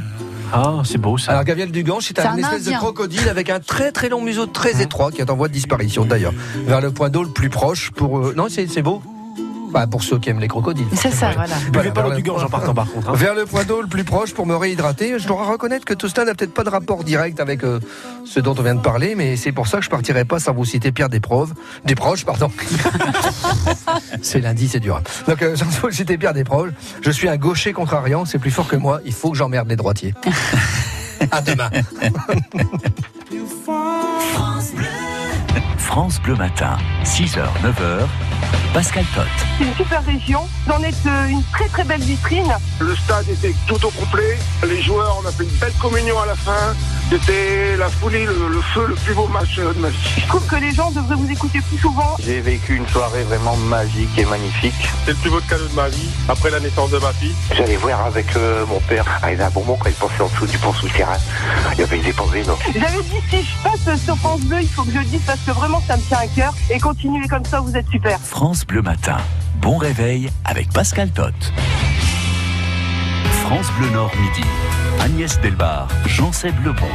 [0.57, 1.33] Ah, c'est beau ça.
[1.33, 2.73] Alors Gavial du Gange, c'est un, un espèce Indien.
[2.75, 5.53] de crocodile avec un très très long museau très étroit qui est en voie de
[5.53, 6.33] disparition d'ailleurs.
[6.67, 8.19] Vers le point d'eau le plus proche pour...
[8.19, 9.03] euh, Non, c'est c'est beau
[9.75, 10.87] bah, Pour ceux qui aiment les crocodiles.
[10.95, 11.57] C'est ça, voilà.
[11.57, 13.11] Buvez Voilà, pas l'eau vers du le- Gange en partant par contre.
[13.11, 13.15] hein.
[13.15, 15.19] Vers le point d'eau le plus proche pour me réhydrater.
[15.19, 17.81] Je dois reconnaître que tout cela n'a peut-être pas de rapport direct avec euh,
[18.25, 20.55] ce dont on vient de parler, mais c'est pour ça que je partirai pas sans
[20.55, 21.51] vous citer Pierre Desproges.
[21.85, 22.51] Desproges, pardon.
[24.23, 25.01] c'est lundi, c'est dur.
[25.29, 26.71] Donc, euh, sans vous citer Pierre Desproges,
[27.03, 29.77] je suis un gaucher contrariant, c'est plus fort que moi, il faut que j'emmerde les
[29.77, 30.15] droitiers.
[31.31, 31.71] à demain.
[33.65, 34.85] France Bleu
[36.39, 38.07] Matin, 6h, 9h,
[38.73, 39.23] Pascal Tot.
[39.59, 40.41] C'est une super région.
[40.67, 42.53] Vous en êtes euh, une très très belle vitrine.
[42.81, 44.37] Le stade était tout au complet.
[44.67, 46.75] Les joueurs, on a fait une belle communion à la fin.
[47.11, 49.97] C'était la folie, le, le feu, le plus beau match de ma vie.
[50.17, 52.17] Je trouve que les gens devraient vous écouter plus souvent.
[52.19, 54.75] J'ai vécu une soirée vraiment magique et magnifique.
[55.05, 57.35] C'est le plus beau cadeau de ma vie, après la naissance de ma fille.
[57.55, 60.73] J'allais voir avec euh, mon père, à Bourbon quand il passait en dessous du pont
[60.73, 61.19] souterrain.
[61.75, 62.47] Il y avait des pendules.
[62.75, 65.41] J'avais dit si je passe sur France Bleu, il faut que je le dise parce
[65.47, 66.55] que vraiment ça me tient à cœur.
[66.71, 68.19] Et continuez comme ça, vous êtes super.
[68.21, 69.17] France Bleu Matin,
[69.61, 71.33] bon réveil avec Pascal Tot.
[73.43, 74.47] France Bleu Nord midi,
[75.01, 76.87] Agnès Delbar, Jean-Seb Lebon.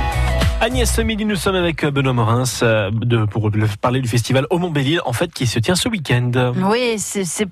[0.61, 2.91] Agnès, ce midi, nous sommes avec Benoît Morins euh,
[3.31, 6.31] pour le- parler du festival au Mont-Bellil, en fait, qui se tient ce week-end.
[6.57, 7.47] Oui, c'est c'est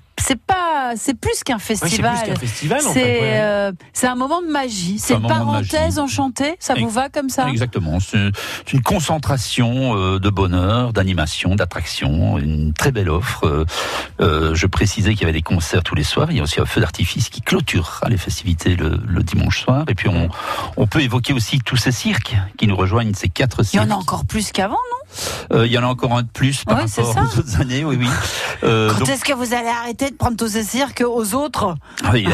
[0.90, 2.16] pas, c'est plus qu'un Ouais, c'est festival.
[2.18, 3.20] plus qu'un festival, en C'est fait.
[3.20, 3.40] ouais.
[3.40, 4.98] euh, c'est un moment de magie.
[4.98, 6.56] C'est un une parenthèse enchantée.
[6.60, 7.48] Ça vous va comme ça?
[7.48, 7.98] Exactement.
[8.00, 13.44] C'est une concentration euh, de bonheur, d'animation, d'attraction, une très belle offre.
[13.46, 13.64] Euh,
[14.20, 16.30] euh, je précisais qu'il y avait des concerts tous les soirs.
[16.30, 19.84] Il y a aussi un feu d'artifice qui clôturera les festivités le, le dimanche soir.
[19.88, 20.28] Et puis on,
[20.76, 23.86] on peut évoquer aussi tous ces cirques qui nous rejoignent, ces quatre Il y cirques.
[23.86, 25.07] en a encore plus qu'avant, non?
[25.52, 27.22] Euh, il y en a encore un de plus par Ouais, rapport ça.
[27.22, 27.84] aux autres années.
[27.84, 28.08] Oui, oui.
[28.64, 31.74] Euh, Quand donc- est-ce que vous allez arrêter de prendre tous ces cirques aux autres
[32.04, 32.26] Ah Oui,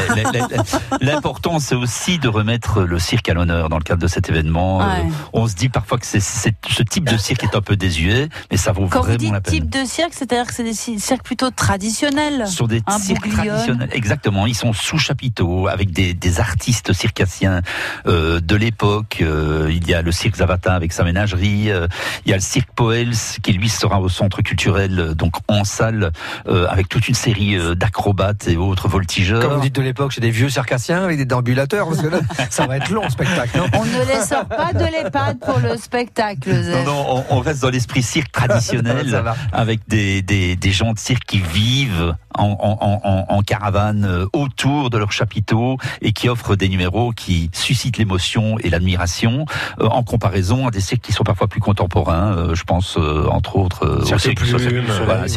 [1.01, 4.81] l'important c'est aussi de remettre le cirque à l'honneur dans le cadre de cet événement.
[4.81, 4.85] Euh,
[5.33, 8.71] on se dit parfois que ce type de cirque est un peu désuet, mais ça
[8.71, 9.53] vaut Quand vous vraiment dites la peine.
[9.53, 12.43] type de cirque, c'est-à-dire que c'est des ci- cirques plutôt traditionnels.
[12.47, 13.89] Ce sont des Un cirques traditionnels.
[13.91, 14.45] Exactement.
[14.47, 17.61] Ils sont sous chapiteau avec des, des artistes circassiens
[18.07, 19.19] euh, de l'époque.
[19.21, 21.71] Euh, il y a le cirque Zavata avec sa ménagerie.
[21.71, 21.87] Euh,
[22.25, 25.63] il y a le cirque Poels qui lui sera au centre culturel, euh, donc en
[25.63, 26.11] salle,
[26.47, 29.41] euh, avec toute une série euh, d'acrobates et autres voltigeurs.
[29.41, 32.19] Comme vous dites de l'époque, c'est des vieux circassiens avec des déambulateurs, parce que là,
[32.49, 35.59] ça va être long le spectacle, non On ne les sort pas de l'EHPAD pour
[35.59, 40.71] le spectacle, Non, non, on, on reste dans l'esprit cirque traditionnel, avec des, des, des
[40.71, 45.77] gens de cirque qui vivent en, en, en, en caravane euh, autour de leur chapiteau
[46.01, 49.45] et qui offrent des numéros qui suscitent l'émotion et l'admiration,
[49.79, 52.35] euh, en comparaison à des cirques qui sont parfois plus contemporains.
[52.37, 55.29] euh, je pense euh, entre autres euh, au Cirque du euh, Soleil, voilà, oui,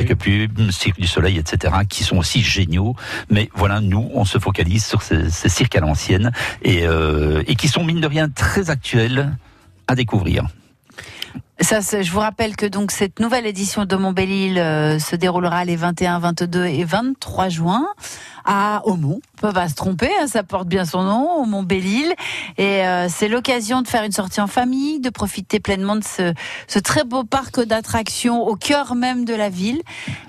[0.73, 2.95] Cirque du Soleil, etc., qui sont aussi géniaux.
[3.31, 6.33] Mais voilà, nous, on se focalise sur ces, ces cirques à l'ancienne
[6.63, 9.37] et, euh, et qui sont mine de rien très actuels
[9.87, 10.45] à découvrir.
[11.61, 15.75] Ça, je vous rappelle que donc cette nouvelle édition de Montbéliil euh, se déroulera les
[15.75, 17.88] 21, 22 et 23 juin
[18.49, 19.21] à Aumont.
[19.37, 22.13] On peut pas se tromper, hein, ça porte bien son nom, au Montbéliil.
[22.57, 26.33] Et euh, c'est l'occasion de faire une sortie en famille, de profiter pleinement de ce,
[26.67, 29.81] ce très beau parc d'attractions au cœur même de la ville,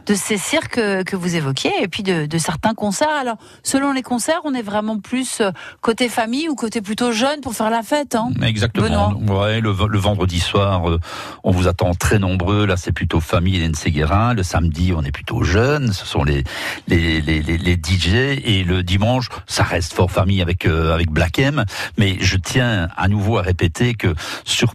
[0.05, 3.09] de ces cirques que, vous évoquiez, et puis de, de certains concerts.
[3.09, 5.51] Alors, selon les concerts, on est vraiment plus euh,
[5.81, 8.15] côté famille ou côté plutôt jeune pour faire la fête.
[8.15, 8.31] Hein.
[8.43, 9.13] Exactement.
[9.29, 10.99] Ouais, le, le vendredi soir, euh,
[11.43, 12.65] on vous attend très nombreux.
[12.65, 14.33] Là, c'est plutôt famille Hélène Séguérin.
[14.33, 15.93] Le samedi, on est plutôt jeunes.
[15.93, 16.43] Ce sont les,
[16.87, 21.11] les, les, les, les DJ et le dimanche, ça reste fort famille avec euh, avec
[21.11, 21.65] Black M.
[21.97, 24.73] Mais je tiens à nouveau à répéter que sur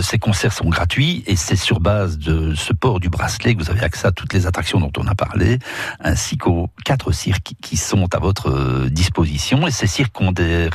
[0.00, 3.70] ces concerts sont gratuits et c'est sur base de ce port du bracelet que vous
[3.70, 5.58] avez accès à toutes les attractions dont on a parlé,
[6.00, 9.66] ainsi qu'aux quatre cirques qui sont à votre euh, disposition.
[9.66, 10.68] Et ces cirques ont des,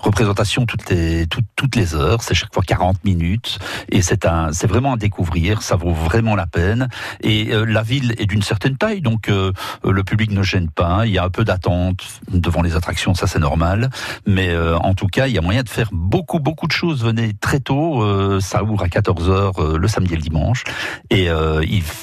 [0.00, 2.22] représentations toutes les toutes, les heures.
[2.22, 3.58] C'est chaque fois 40 minutes
[3.90, 5.62] et c'est un c'est vraiment à découvrir.
[5.62, 6.88] Ça vaut vraiment la peine.
[7.22, 11.06] Et euh, la ville est d'une certaine taille, donc le public ne pas.
[11.06, 13.90] Il y a un peu d'attente devant les attractions, ça c'est normal.
[14.26, 17.04] Mais euh, en tout cas, il y a moyen de faire beaucoup beaucoup de choses.
[17.04, 18.40] Venez très tôt.
[18.40, 20.64] ça ouvre à 14 h le samedi et le dimanche.
[21.10, 21.28] Et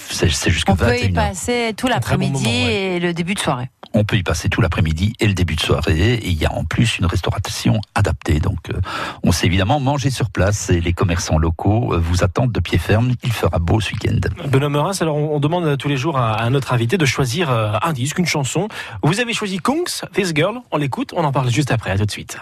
[0.10, 3.70] c'est jusqu'à 21 On peut y passer tout l'après-midi et le début de soirée.
[3.93, 6.15] On peut y passer tout l'après-midi et le début de soirée.
[6.15, 8.39] Et il y a en plus une restauration adaptée.
[8.39, 8.71] Donc,
[9.23, 10.69] on sait évidemment manger sur place.
[10.69, 13.13] Et les commerçants locaux vous attendent de pied ferme.
[13.23, 14.19] Il fera beau ce week-end.
[14.47, 17.93] Benoît Meurins, alors on demande tous les jours à notre invité de choisir euh, un
[17.93, 18.67] disque, une chanson.
[19.03, 20.60] Vous avez choisi Kungs, This Girl.
[20.71, 21.13] On l'écoute.
[21.15, 21.91] On en parle juste après.
[21.91, 22.38] À tout de suite.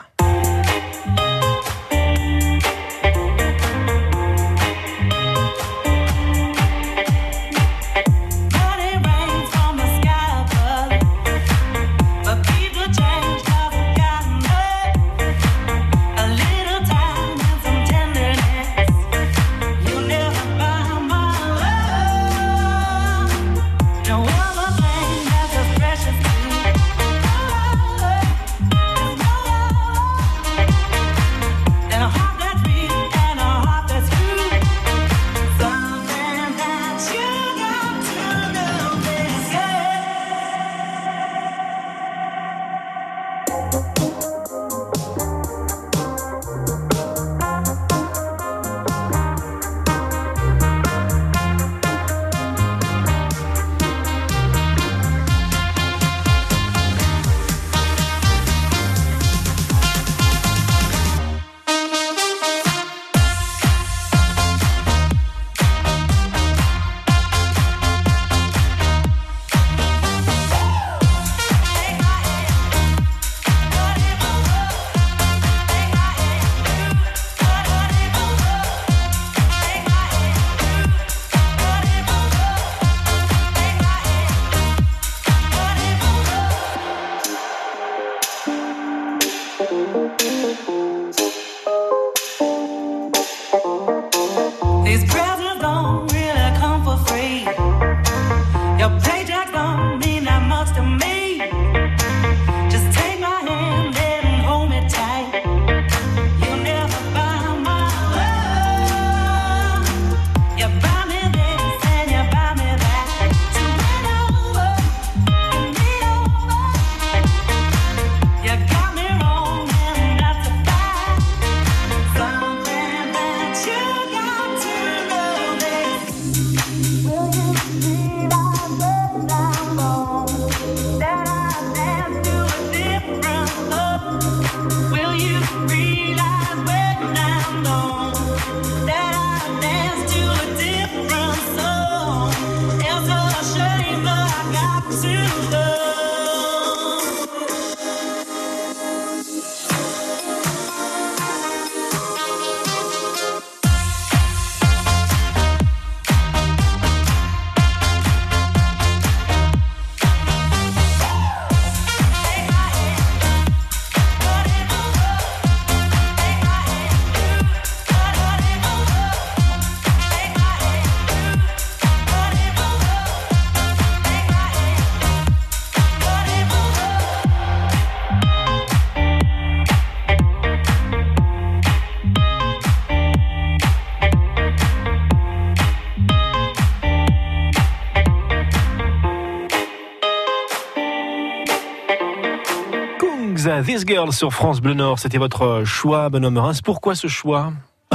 [193.66, 195.00] This Girl sur France Bleu Nord.
[195.00, 196.52] C'était votre choix, Benoît Merins.
[196.64, 197.52] Pourquoi ce choix?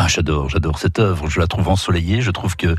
[0.07, 1.29] Ah, j'adore, j'adore cette œuvre.
[1.29, 2.21] Je la trouve ensoleillée.
[2.21, 2.77] Je trouve que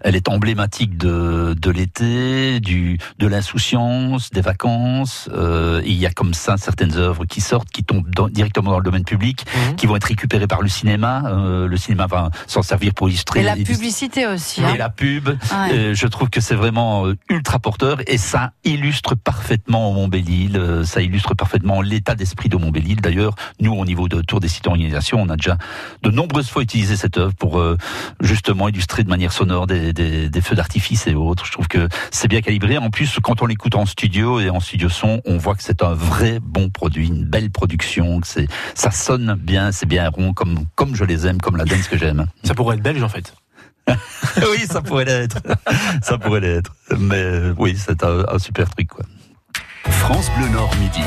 [0.00, 5.28] elle est emblématique de, de l'été, du de l'insouciance, des vacances.
[5.34, 8.84] Euh, il y a comme ça certaines œuvres qui sortent, qui tombent directement dans le
[8.84, 9.76] domaine public, mhm.
[9.76, 11.22] qui vont être récupérées par le cinéma.
[11.26, 13.40] Euh, le cinéma va s'en servir pour illustrer.
[13.40, 14.62] Et la publicité aussi.
[14.64, 14.74] Hein.
[14.74, 15.28] Et la pub.
[15.52, 20.56] Euh, je trouve que c'est vraiment euh, ultra porteur et ça illustre parfaitement Montbéliil.
[20.56, 22.96] Euh, ça illustre parfaitement l'état d'esprit de Montbéliil.
[22.96, 25.58] D'ailleurs, nous, au niveau de Tour des organisation, on a déjà
[26.02, 27.76] de nombreuses fois utiliser cette œuvre pour euh,
[28.20, 31.44] justement illustrer de manière sonore des, des, des feux d'artifice et autres.
[31.44, 32.78] Je trouve que c'est bien calibré.
[32.78, 35.82] En plus, quand on l'écoute en studio et en studio son, on voit que c'est
[35.82, 38.20] un vrai bon produit, une belle production.
[38.20, 41.64] Que c'est, ça sonne bien, c'est bien rond, comme comme je les aime, comme la
[41.64, 42.26] dance que j'aime.
[42.44, 43.34] Ça pourrait être belge en fait.
[44.36, 45.38] oui, ça pourrait l'être.
[46.02, 46.74] ça pourrait l'être.
[46.96, 49.04] Mais euh, oui, c'est un, un super truc, quoi.
[49.84, 51.02] France Bleu Nord Midi.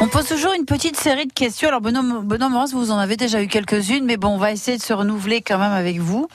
[0.00, 1.66] On pose toujours une petite série de questions.
[1.66, 4.82] Alors Benoît, Benoît vous en avez déjà eu quelques-unes, mais bon, on va essayer de
[4.82, 6.28] se renouveler quand même avec vous.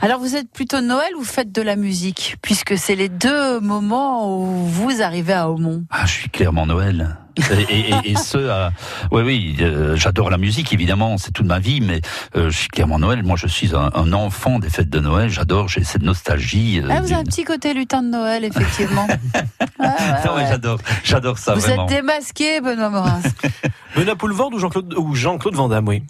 [0.00, 2.36] Alors vous êtes plutôt Noël ou faites de la musique?
[2.40, 5.84] Puisque c'est les deux moments où vous arrivez à Aumont.
[5.90, 7.18] Ah, je suis clairement Noël.
[7.36, 8.72] Et, et, et, et ce, à-
[9.10, 12.00] oui, oui, euh, j'adore la musique, évidemment, c'est toute ma vie, mais
[12.36, 13.22] euh, je suis clairement Noël.
[13.22, 15.28] Moi, je suis un, un enfant des fêtes de Noël.
[15.30, 16.80] J'adore, j'ai cette nostalgie.
[16.80, 19.06] euh, Ah, vous avez un petit côté lutin de Noël, effectivement.
[19.78, 20.48] Ouais, ouais, Non, mais ouais.
[20.48, 21.84] j'adore, j'adore ça Vous vraiment.
[21.88, 23.20] êtes démasqué, Benoît Morin.
[23.96, 26.02] Benoît Poulvord ou Jean-Claude ou Jean-Claude Van Damme, oui.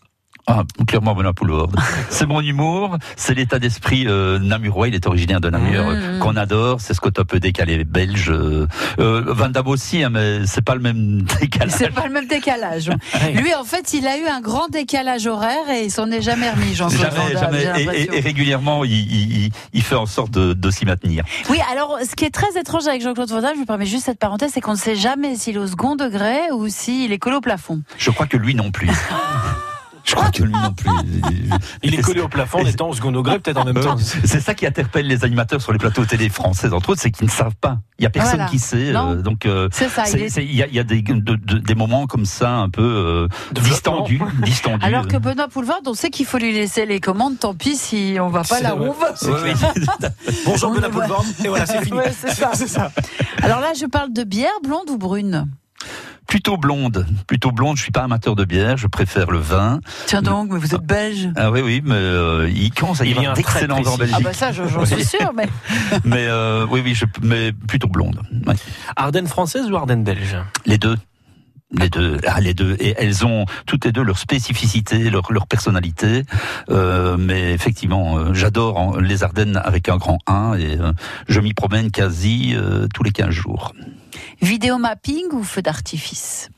[0.49, 1.71] Ah, clairement Benoît Poulvord.
[2.11, 4.89] c'est mon humour, c'est l'état d'esprit euh, namurois.
[4.89, 5.89] Il est originaire de Namur, Mmh.
[5.95, 6.81] euh, qu'on adore.
[6.81, 8.31] C'est ce côté un peu décalé belge.
[8.31, 8.67] Euh,
[8.99, 11.71] euh, Van Damme aussi, hein, mais c'est pas le même décalage.
[11.77, 12.91] C'est pas le même décalage.
[13.35, 16.51] Lui, en fait, il a eu un grand décalage horaire et il s'en est jamais
[16.51, 17.83] remis, Jean-Claude Van Jamais, Damme, jamais.
[18.01, 21.25] Et, et- et régulièrement, il, il- il- il fait en sorte de, de s'y maintenir.
[21.51, 24.07] Oui, alors, ce qui est très étrange avec Jean-Claude Van Damme, je me permets juste
[24.07, 27.19] cette parenthèse, c'est qu'on ne sait jamais s'il est au second degré ou s'il est
[27.19, 27.81] collé au plafond.
[27.99, 28.89] Je crois que lui non plus.
[30.13, 30.91] Je crois que lui non plus.
[31.83, 33.97] Il est collé au plafond en étant au second degré, peut-être en même temps.
[33.97, 37.27] C'est ça qui interpelle les animateurs sur les plateaux télé français, entre autres, c'est qu'ils
[37.27, 37.79] ne savent pas.
[37.99, 38.51] Il y a personne Voilà.
[38.51, 38.93] qui sait.
[38.93, 39.13] Non.
[39.13, 41.59] euh, donc, euh, C'est ça, il est- y a, il y a des, de- de-
[41.59, 44.85] des moments comme ça, un peu euh, distendus, distendus.
[44.85, 48.17] Alors que Benoît Poulvard, on sait qu'il faut lui laisser les commandes, tant pis si
[48.21, 49.15] on va pas là où on veut.
[50.45, 50.91] Bonjour On Benoît.
[50.91, 51.97] Poulvord, et voilà, c'est fini.
[51.97, 52.51] Ouais, c'est ça.
[52.55, 52.91] C'est ça.
[53.43, 55.47] Alors là, je parle de bière blonde ou brune?
[56.27, 57.77] Plutôt blonde, plutôt blonde.
[57.77, 59.81] Je suis pas amateur de bière, je préfère le vin.
[60.07, 61.29] Tiens donc, mais vous êtes belge.
[61.37, 64.13] Ah oui, oui, mais euh, il commence à y avoir d'excellents en précis.
[64.15, 64.25] Ah Belgique.
[64.25, 65.49] bah ça, j'en suis sûr, mais
[66.05, 68.21] Mais euh, oui, oui, je, mais plutôt blonde.
[68.47, 68.55] Ouais.
[68.97, 70.37] Ardennes française ou Ardennes belge?
[70.67, 70.97] Les deux.
[71.75, 75.47] Les deux, ah, les deux, et elles ont toutes les deux leur spécificité, leur, leur
[75.47, 76.25] personnalité.
[76.69, 80.93] Euh, mais effectivement, euh, j'adore les Ardennes avec un grand 1 et euh,
[81.29, 83.73] je m'y promène quasi euh, tous les 15 jours.
[84.43, 86.51] Vidéo mapping ou feu d'artifice?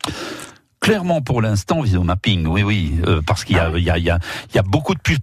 [0.80, 4.04] Clairement, pour l'instant, vidéomapping, oui, oui, euh, parce qu'il y a, il y a, il
[4.04, 4.18] y a,
[4.50, 5.16] il y a beaucoup de plus,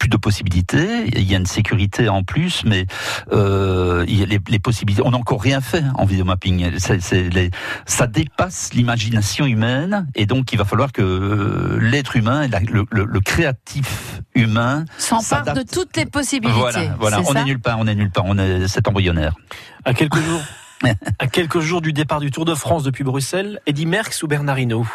[0.00, 1.06] plus de possibilités.
[1.14, 2.86] Il y a une sécurité en plus, mais
[3.32, 5.02] euh, il y a les, les possibilités.
[5.06, 6.76] On n'a encore rien fait en vidéomapping.
[6.80, 7.52] C'est, c'est les,
[7.86, 12.84] ça dépasse l'imagination humaine, et donc il va falloir que euh, l'être humain, la- le,
[12.90, 15.56] le, le créatif humain, S'empare S'adapte.
[15.58, 16.90] de toutes les possibilités.
[16.98, 17.42] voilà, on ça?
[17.42, 19.36] est nulle part, on est nulle part, on est, c'est embryonnaire.
[19.84, 20.40] À quelques jours.
[21.18, 24.58] À quelques jours du départ du Tour de France depuis Bruxelles, Eddy Merckx ou Bernard
[24.58, 24.86] Hinault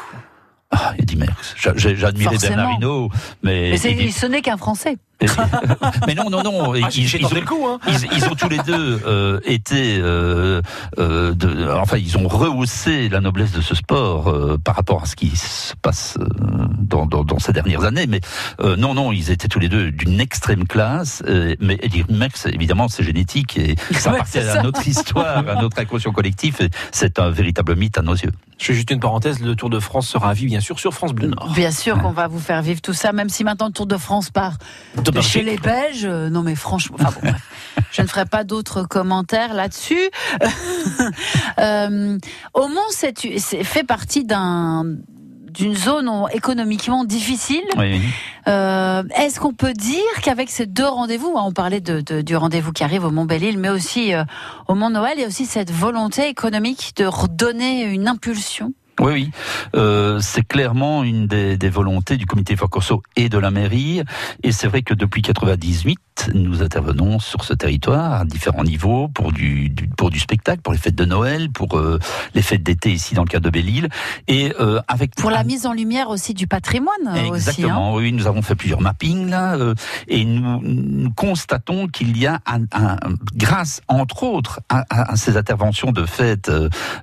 [0.69, 1.55] Ah, Eddie Merckx.
[1.57, 2.55] J'a- j'ai- J'ai admiré Forcément.
[2.55, 3.09] Bernard Hinault,
[3.43, 4.97] mais, Mais ce n'est qu'un Français.
[6.07, 6.73] mais non, non, non.
[6.73, 7.79] Ah, j'ai ils, j'ai ils tenté ont, le coup, hein.
[7.87, 10.61] ils, ils ont tous les deux euh, été, euh,
[10.99, 15.05] euh, de, enfin, ils ont rehaussé la noblesse de ce sport euh, par rapport à
[15.05, 16.25] ce qui se passe euh,
[16.79, 18.07] dans, dans, dans ces dernières années.
[18.07, 18.21] Mais
[18.61, 21.23] euh, non, non, ils étaient tous les deux d'une extrême classe.
[21.27, 21.77] euh, mais
[22.09, 26.11] Merckx, évidemment, c'est génétique et ça Ouais, appartient c'est à notre histoire, à notre inconscient
[26.11, 26.59] collectif.
[26.61, 28.31] Et c'est un véritable mythe à nos yeux.
[28.57, 30.93] Je fais juste une parenthèse, le Tour de France sera à vie, bien sûr, sur
[30.93, 31.51] France Bleu Nord.
[31.55, 33.97] Bien sûr qu'on va vous faire vivre tout ça, même si maintenant le Tour de
[33.97, 34.53] France part
[35.11, 36.05] de chez les Belges.
[36.05, 37.41] euh, Non mais franchement, enfin bon, bref.
[37.91, 40.09] je ne ferai pas d'autres commentaires là-dessus.
[41.59, 42.17] euh,
[42.53, 44.85] Aumont c'est, c'est- fait partie d'un
[45.51, 47.59] d'une zone économiquement difficile.
[47.75, 48.01] Oui, oui.
[48.47, 52.37] Euh, Est-ce qu'on peut dire qu'avec ces deux rendez-vous, hein, on parlait de, de- du
[52.37, 54.23] rendez-vous qui arrive au Mont Belle-Île, mais aussi euh,
[54.69, 58.71] au Mont Noël, il y a aussi cette volonté économique de redonner une impulsion?
[59.01, 59.31] Oui, oui.
[59.75, 64.03] Euh, c'est clairement une des, des volontés du comité Fort Corso et de la mairie.
[64.43, 65.97] Et c'est vrai que depuis 98,
[66.33, 70.73] nous intervenons sur ce territoire à différents niveaux pour du, du- pour du spectacle, pour
[70.73, 71.99] les fêtes de Noël, pour euh,
[72.35, 73.89] les fêtes d'été ici dans le cadre de Belle-Île.
[74.27, 76.95] Et euh, avec pour la mise en lumière aussi du patrimoine.
[77.07, 77.35] euh, Aussi, hein.
[77.35, 79.73] Exactement, oui, nous avons fait plusieurs mappings là, euh,
[80.07, 82.97] et nous, nous constatons qu'il y a, un, un-
[83.35, 86.51] grâce entre autres à, à- à ces interventions de fêtes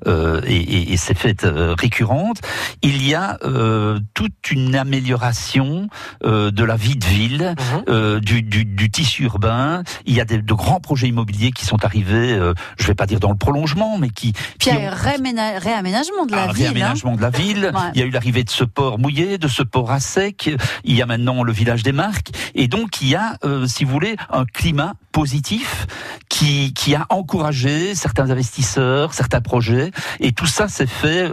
[0.07, 2.41] et, et- et ces fêtes euh, récurrentes,
[2.83, 5.89] il y a euh, toute une amélioration
[6.25, 7.55] euh, de la vie de ville,
[7.89, 9.83] euh, du, du, du tissu urbain.
[10.07, 13.07] Il y a des, de grands projets immobiliers qui sont arrivés, euh, je vais pas
[13.07, 16.33] dire dans le prolongement, mais qui, Puis qui il y a un réaména- réaménagement de
[16.33, 16.67] la ville.
[16.67, 16.71] hein.
[16.73, 17.71] réaménagement de la ville.
[17.75, 17.81] Ouais.
[17.95, 20.51] Il y a eu l'arrivée de ce port mouillé, de ce port à sec.
[20.85, 22.31] Il y a maintenant le village des marques.
[22.55, 25.87] Et donc, il y a, euh, si vous voulez, un climat positif
[26.29, 29.91] qui, qui a encouragé certains investisseurs, certains projets,
[30.21, 31.33] et tout ça s'est fait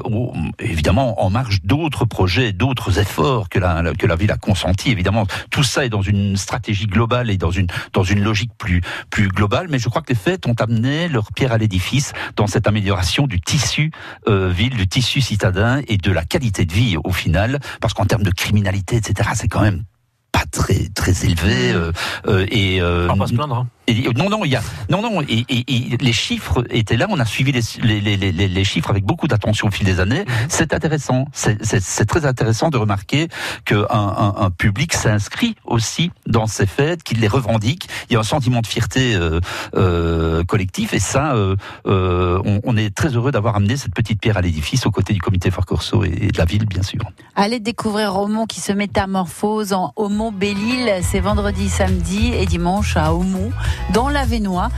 [0.60, 4.90] évidemment en marge d'autres projets, d'autres efforts que la, que la ville a consentis.
[4.90, 8.82] Évidemment, tout ça est dans une stratégie globale et dans une, dans une logique plus,
[9.10, 12.48] plus globale, mais je crois que les fêtes ont amené leur pierre à l'édifice dans
[12.48, 13.92] cette amélioration du tissu
[14.28, 18.06] euh, ville, du tissu citadin et de la qualité de vie au final, parce qu'en
[18.06, 19.84] termes de criminalité, etc., c'est quand même
[20.32, 21.92] pas très très élevé euh,
[22.28, 23.56] euh, et euh, On va pas se plaindre.
[23.56, 23.68] hein.
[23.88, 27.08] Et- non, non, il y a, non, non, et, et- et les chiffres étaient là.
[27.10, 30.00] On a suivi les, les, les, les, les chiffres avec beaucoup d'attention au fil des
[30.00, 30.26] années.
[30.50, 31.28] C'est intéressant.
[31.34, 33.28] C'est- C'est c'est très intéressant de remarquer
[33.66, 37.88] qu'un un, un public s'inscrit aussi dans ces fêtes, qu'il les revendique.
[38.10, 39.40] Il y a un sentiment de fierté euh,
[39.76, 41.56] euh, collectif, et ça, euh,
[41.88, 45.14] euh, on, on est très heureux d'avoir amené cette petite pierre à l'édifice aux côtés
[45.14, 47.02] du comité Fort Corso et, et de la ville, bien sûr.
[47.36, 50.92] Allez découvrir Aumont qui se métamorphose en Aumont Belle-Île.
[51.02, 53.52] C'est vendredi, samedi et dimanche à Aumont,
[53.94, 54.70] dans l'Avenois.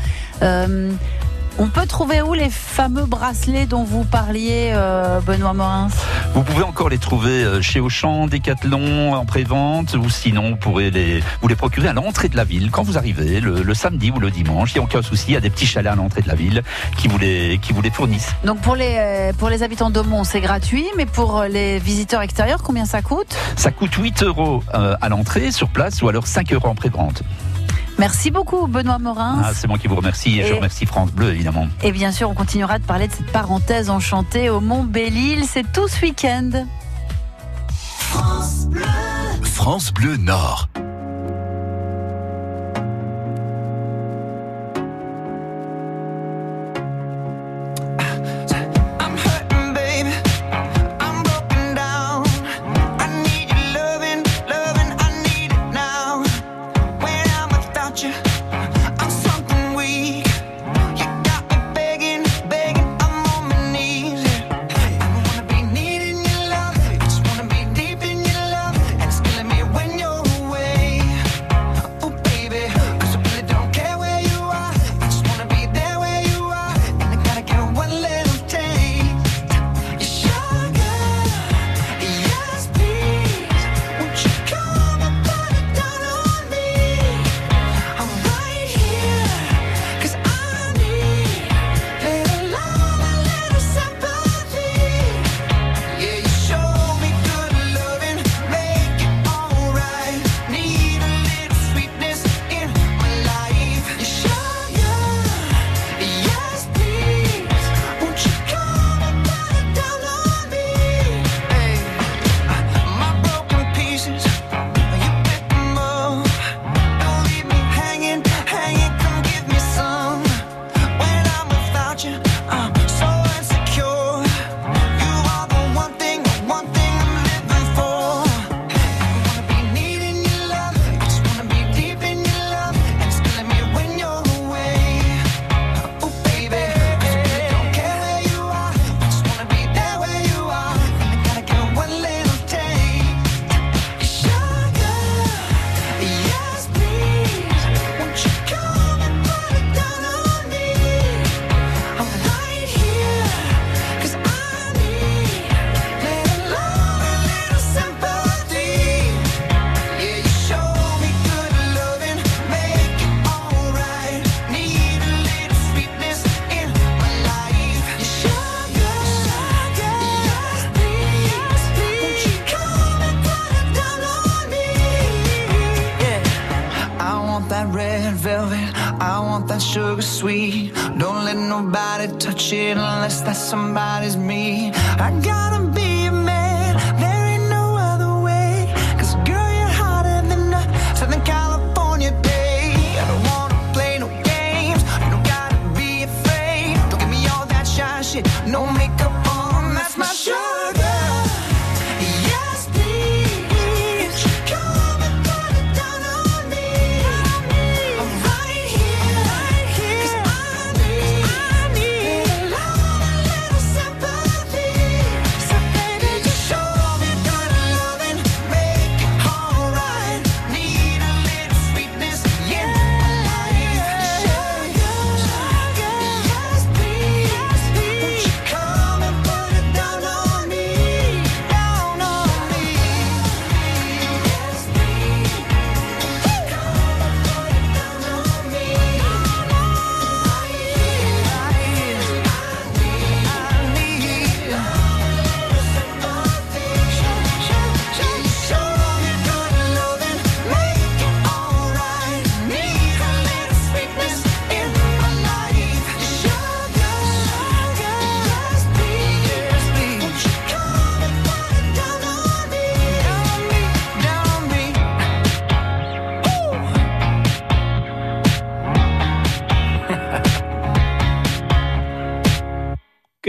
[0.41, 0.91] Euh,
[1.59, 5.87] on peut trouver où les fameux bracelets dont vous parliez, euh, Benoît Morin
[6.35, 10.91] Vous pouvez encore les trouver euh, chez Auchan, Decathlon, en pré-vente, ou sinon vous pourrez
[10.91, 14.11] les, vous les procurer à l'entrée de la ville quand vous arrivez, le, le samedi
[14.11, 14.73] ou le dimanche.
[14.73, 16.35] Il n'y a aucun souci, il y a des petits chalets à l'entrée de la
[16.35, 16.61] ville
[16.95, 18.35] qui vous les, qui vous les fournissent.
[18.43, 22.85] Donc pour les, pour les habitants d'Aumont, c'est gratuit, mais pour les visiteurs extérieurs, combien
[22.85, 23.35] ça coûte?
[23.55, 27.23] Ça coûte 8 euros euh, à l'entrée sur place ou alors 5 euros en pré-vente.
[27.99, 29.41] Merci beaucoup, Benoît Morin.
[29.43, 31.67] Ah, c'est moi qui vous remercie et, je remercie France Bleu évidemment.
[31.83, 35.45] Et bien sûr, on continuera de parler de cette parenthèse enchantée au Mont Belle-Île.
[35.45, 36.65] C'est tout ce week-end.
[39.43, 40.69] France Bleu Nord.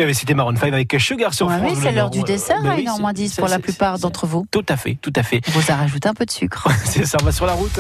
[0.09, 2.75] Eh, C'était Maroon 5 avec Sugar sur Ouais, France oui, c'est l'heure du dessert à
[2.77, 4.47] oui, c'est- moins 10 c'est- pour la plupart d'entre vous.
[4.51, 5.41] Tout à fait, tout à fait.
[5.49, 6.67] On vous a rajouté un peu de sucre.
[6.87, 7.79] C'est ça, on va sur la route.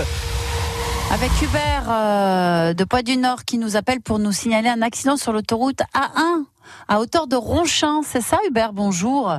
[1.10, 5.16] Avec Hubert euh, de Poix du Nord qui nous appelle pour nous signaler un accident
[5.16, 6.44] sur l'autoroute A1
[6.86, 8.02] à hauteur de Ronchin.
[8.02, 9.32] C'est ça, Hubert Bonjour.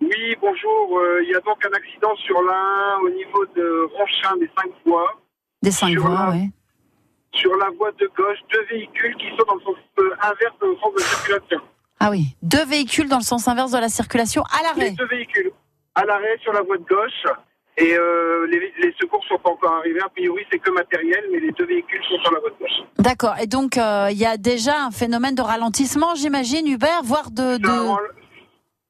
[0.00, 0.98] Oui, bonjour.
[0.98, 4.70] Euh, Il y a donc un accident sur la au niveau de Ronchin des cinq
[4.86, 5.10] voies.
[5.62, 6.50] Des cinq Sur voies, la- oui.
[7.34, 9.76] Sur la voie de gauche, deux véhicules qui sont dans le sens
[10.22, 11.60] inverse de sens de circulation.
[12.00, 14.90] Ah oui, deux véhicules dans le sens inverse de la circulation à l'arrêt.
[14.92, 15.50] deux véhicules
[15.94, 17.32] à l'arrêt sur la voie de gauche.
[17.78, 20.00] Et euh, les, les secours sont pas encore arrivés.
[20.02, 22.86] A priori, c'est que matériel, mais les deux véhicules sont sur la voie de gauche.
[22.98, 23.34] D'accord.
[23.38, 27.58] Et donc, euh, il y a déjà un phénomène de ralentissement, j'imagine, Hubert, voire de...
[27.58, 27.66] de...
[27.66, 27.98] Ça, ral-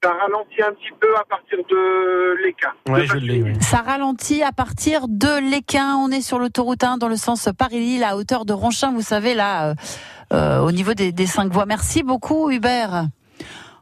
[0.04, 2.92] ça ralentit un petit peu à partir de.
[2.92, 3.54] Ouais, oui.
[3.60, 5.96] Ça ralentit à partir de l'Équin.
[5.96, 9.34] On est sur l'autoroute 1 dans le sens Paris-Lille à hauteur de Ronchin, vous savez,
[9.34, 9.74] là, euh,
[10.32, 11.66] au niveau des, cinq voies.
[11.66, 13.08] Merci beaucoup, Hubert.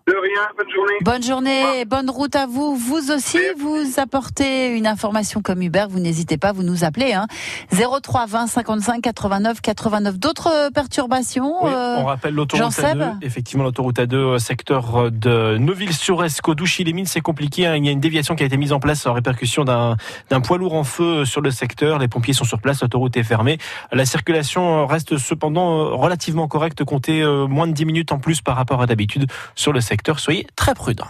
[0.06, 0.92] De rien, bonne journée.
[1.00, 2.76] Bonne journée et bonne route à vous.
[2.76, 5.88] Vous aussi, vous apportez une information comme Hubert.
[5.88, 7.14] Vous n'hésitez pas, vous nous appelez.
[7.14, 7.26] Hein.
[7.72, 10.18] 03 20 55 89 89.
[10.18, 13.14] D'autres perturbations Oui, euh, on rappelle l'autoroute Jean-Seb A2.
[13.22, 17.66] Effectivement, l'autoroute A2, euh, secteur euh, de Neuville-sur-Escaut, Douchy-les-Mines, c'est compliqué.
[17.66, 17.76] hein.
[17.76, 19.96] Il y a une déviation qui a été mise en place en répercussion d'un
[20.28, 21.98] d'un poids lourd en feu sur le secteur.
[21.98, 23.56] Les pompiers sont sur place, l'autoroute est fermée.
[23.90, 26.84] La circulation euh, reste cependant euh, relativement correcte.
[26.84, 29.93] Comptez euh, moins de 10 minutes en plus par rapport à d'habitude sur le secteur.
[30.16, 31.04] Soyez très prudents.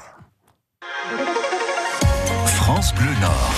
[2.46, 3.54] France Bleu Nord.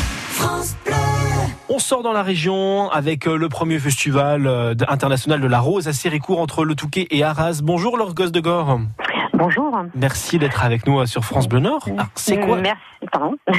[1.69, 5.89] On sort dans la région avec euh, le premier festival euh, international de la rose
[5.89, 7.61] à Séricourt entre Le Touquet et Arras.
[7.63, 8.81] Bonjour Laure Gosse de Gore.
[9.35, 9.85] Bonjour.
[9.95, 11.87] Merci d'être avec nous euh, sur France Bleu Nord.
[11.99, 12.81] Ah, c'est quoi Merci,
[13.13, 13.37] pardon.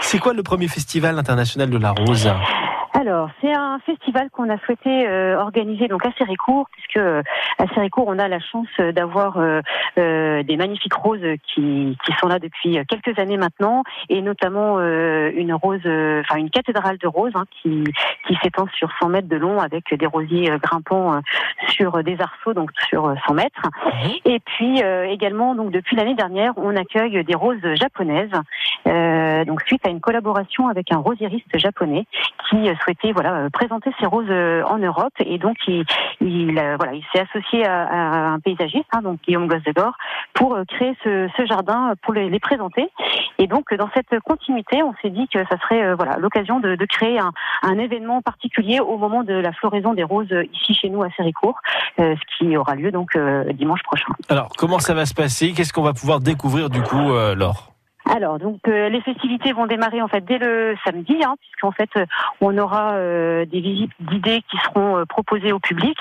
[0.00, 2.30] C'est quoi le premier festival international de la rose?
[3.00, 7.22] Alors, c'est un festival qu'on a souhaité euh, organiser donc à Séricourt, puisque euh,
[7.56, 9.60] à Séricourt, on a la chance euh, d'avoir euh,
[9.98, 14.78] euh, des magnifiques roses qui, qui sont là depuis euh, quelques années maintenant, et notamment
[14.78, 17.84] euh, une rose, enfin une cathédrale de roses hein, qui,
[18.26, 21.20] qui s'étend sur 100 mètres de long avec des rosiers grimpants
[21.68, 23.62] sur des arceaux, donc sur euh, 100 mètres.
[24.24, 28.32] Et puis euh, également, donc depuis l'année dernière, on accueille des roses japonaises,
[28.88, 32.06] euh, donc suite à une collaboration avec un rosieriste japonais
[32.50, 35.12] qui euh, souhaitait voilà euh, présenter ses roses euh, en Europe.
[35.20, 35.84] Et donc il,
[36.58, 39.92] euh, voilà il s'est associé à, un paysagiste hein, donc Guillaume Gossegor
[40.34, 42.88] pour créer ce, jardin pour les, présenter.
[43.38, 47.18] Et donc dans cette continuité on s'est dit que ça serait voilà l'occasion de, créer
[47.18, 51.60] un, événement particulier au moment de la floraison des roses ici chez nous à Séricourt
[51.98, 53.16] ce qui aura lieu donc
[53.54, 54.12] dimanche prochain.
[54.28, 55.52] Alors, comment ça va se passer?
[55.52, 57.72] Qu'est-ce qu'on va pouvoir découvrir du coup, Laure?
[58.14, 61.90] Alors, donc euh, les festivités vont démarrer en fait dès le samedi, hein, puisqu'en fait
[61.96, 62.06] euh,
[62.40, 65.98] on aura euh, des visites guidées qui seront euh, proposées au public.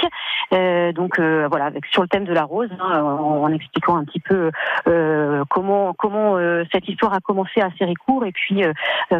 [0.54, 3.98] Euh, donc euh, voilà, avec sur le thème de la rose, hein, en, en expliquant
[3.98, 4.52] un petit peu
[4.88, 8.64] euh, comment comment euh, cette histoire a commencé à Séricourt et puis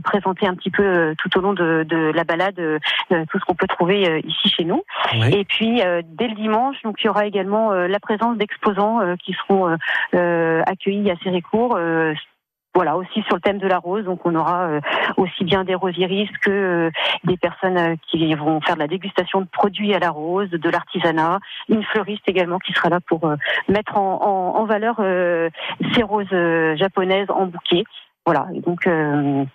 [0.04, 2.62] présenter un petit peu tout au long de, de la balade
[3.10, 4.84] tout ce qu'on peut trouver euh, ici chez nous.
[5.32, 9.02] Et puis euh, dès le dimanche, donc il y aura également euh, la présence d'exposants
[9.02, 9.76] euh, qui seront
[10.14, 11.78] accueillis à Séricourt.
[12.78, 14.06] Voilà, aussi sur le thème de la rose.
[14.06, 14.82] Donc, on aura euh,
[15.18, 16.92] aussi bien des rosieristes que euh,
[17.24, 20.70] des personnes euh, qui vont faire de la dégustation de produits à la rose, de
[20.70, 23.34] l'artisanat, une fleuriste également qui sera là pour
[23.68, 24.98] mettre en, valeur
[25.96, 26.30] ces roses
[26.78, 27.84] japonaises en bouquet.
[28.26, 28.88] Voilà, donc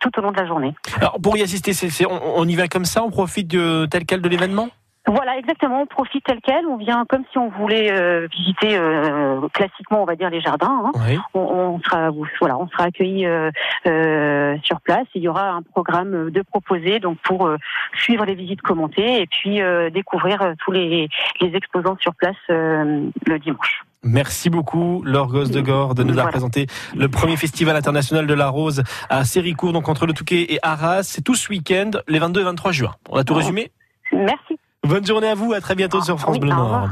[0.00, 0.74] tout au long de la journée.
[0.96, 1.72] Alors, pour y assister,
[2.08, 3.50] on, y va comme ça On profite
[3.90, 4.68] tel quel de l'événement?
[5.06, 5.82] Voilà, exactement.
[5.82, 6.64] On profite tel quel.
[6.66, 10.84] On vient comme si on voulait euh, visiter euh, classiquement, on va dire, les jardins.
[10.86, 10.92] hein.
[11.08, 11.18] Oui.
[11.34, 13.50] On, on sera, voilà, on sera accueillis euh,
[13.86, 15.06] euh, sur place.
[15.14, 17.56] Il y aura un programme de proposé, donc pour euh,
[17.94, 21.08] suivre les visites commentées et puis euh, découvrir tous les,
[21.40, 23.82] les exposants sur place euh, le dimanche.
[24.04, 26.30] Merci beaucoup, Laure Gosse de Gore, de nous avoir Voilà.
[26.32, 30.58] présenté le premier festival international de la rose à Séricourt, donc entre le Touquet et
[30.62, 31.02] Arras.
[31.04, 32.94] C'est tout ce week-end, les 22 et 23 juin.
[33.10, 33.70] On a tout résumé?
[34.12, 34.58] Merci.
[34.84, 36.88] Bonne journée à vous, à très bientôt sur France oui, Bleu Nord.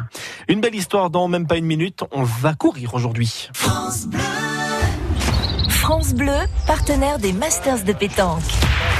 [0.47, 2.05] Une belle histoire dans même pas une minute.
[2.13, 3.51] On va courir aujourd'hui.
[5.69, 6.39] France Bleu,
[6.69, 8.45] partenaire des Masters de pétanque.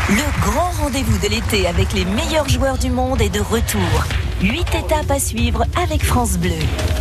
[0.09, 3.81] Le grand rendez-vous de l'été avec les meilleurs joueurs du monde est de retour.
[4.43, 6.51] Huit étapes à suivre avec France Bleu.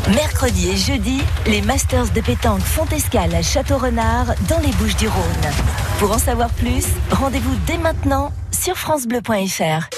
[0.09, 5.51] Mercredi et jeudi, les Masters de pétanque font escale à Château-Renard dans les Bouches-du-Rhône.
[5.97, 9.89] Pour en savoir plus, rendez-vous dès maintenant sur francebleu.fr.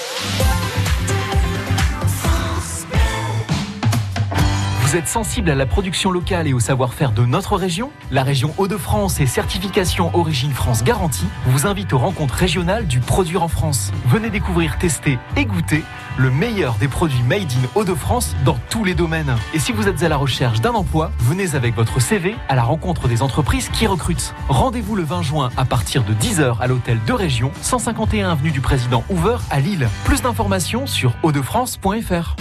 [4.91, 7.91] Vous êtes sensible à la production locale et au savoir-faire de notre région?
[8.11, 13.41] La région Hauts-de-France et certification Origine France Garantie vous invite aux rencontres régionales du Produire
[13.41, 13.93] en France.
[14.07, 15.85] Venez découvrir, tester et goûter
[16.17, 19.33] le meilleur des produits made in Hauts-de-France dans tous les domaines.
[19.53, 22.63] Et si vous êtes à la recherche d'un emploi, venez avec votre CV à la
[22.63, 24.35] rencontre des entreprises qui recrutent.
[24.49, 28.59] Rendez-vous le 20 juin à partir de 10h à l'hôtel de région, 151 avenue du
[28.59, 29.87] Président Hoover à Lille.
[30.03, 32.35] Plus d'informations sur hautdefrance.fr.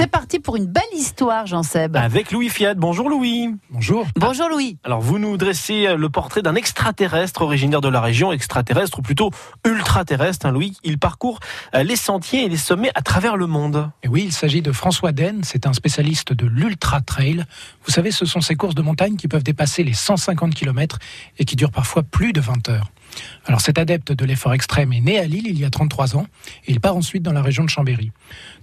[0.00, 1.94] C'est parti pour une belle histoire, Jean Seb.
[1.94, 2.72] Avec Louis Fiat.
[2.72, 3.50] Bonjour Louis.
[3.68, 4.06] Bonjour.
[4.16, 4.78] Bonjour Louis.
[4.82, 9.30] Alors vous nous dressez le portrait d'un extraterrestre originaire de la région, extraterrestre ou plutôt
[9.66, 10.46] ultraterrestre.
[10.46, 11.38] Hein, Louis, il parcourt
[11.74, 13.90] euh, les sentiers et les sommets à travers le monde.
[14.02, 17.44] Et oui, il s'agit de François Den, c'est un spécialiste de l'ultra trail.
[17.84, 20.98] Vous savez, ce sont ces courses de montagne qui peuvent dépasser les 150 km
[21.38, 22.90] et qui durent parfois plus de 20 heures.
[23.46, 26.26] Alors cet adepte de l'effort extrême est né à Lille il y a 33 ans
[26.66, 28.12] et il part ensuite dans la région de Chambéry.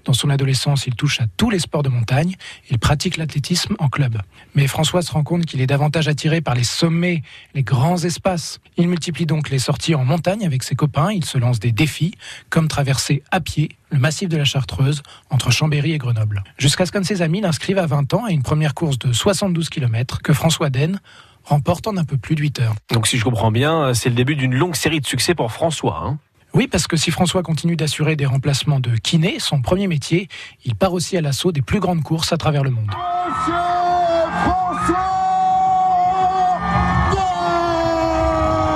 [0.05, 2.35] Dans son adolescence, il touche à tous les sports de montagne,
[2.69, 4.21] il pratique l'athlétisme en club.
[4.55, 7.23] Mais François se rend compte qu'il est davantage attiré par les sommets,
[7.53, 8.59] les grands espaces.
[8.77, 12.13] Il multiplie donc les sorties en montagne avec ses copains, il se lance des défis,
[12.49, 16.43] comme traverser à pied le massif de la Chartreuse entre Chambéry et Grenoble.
[16.57, 19.13] Jusqu'à ce qu'un de ses amis l'inscrive à 20 ans à une première course de
[19.13, 20.99] 72 km que François Den
[21.47, 22.75] remporte en un peu plus de 8 heures.
[22.91, 26.01] Donc si je comprends bien, c'est le début d'une longue série de succès pour François.
[26.03, 26.19] Hein
[26.53, 30.27] oui, parce que si François continue d'assurer des remplacements de kiné, son premier métier,
[30.65, 32.89] il part aussi à l'assaut des plus grandes courses à travers le monde.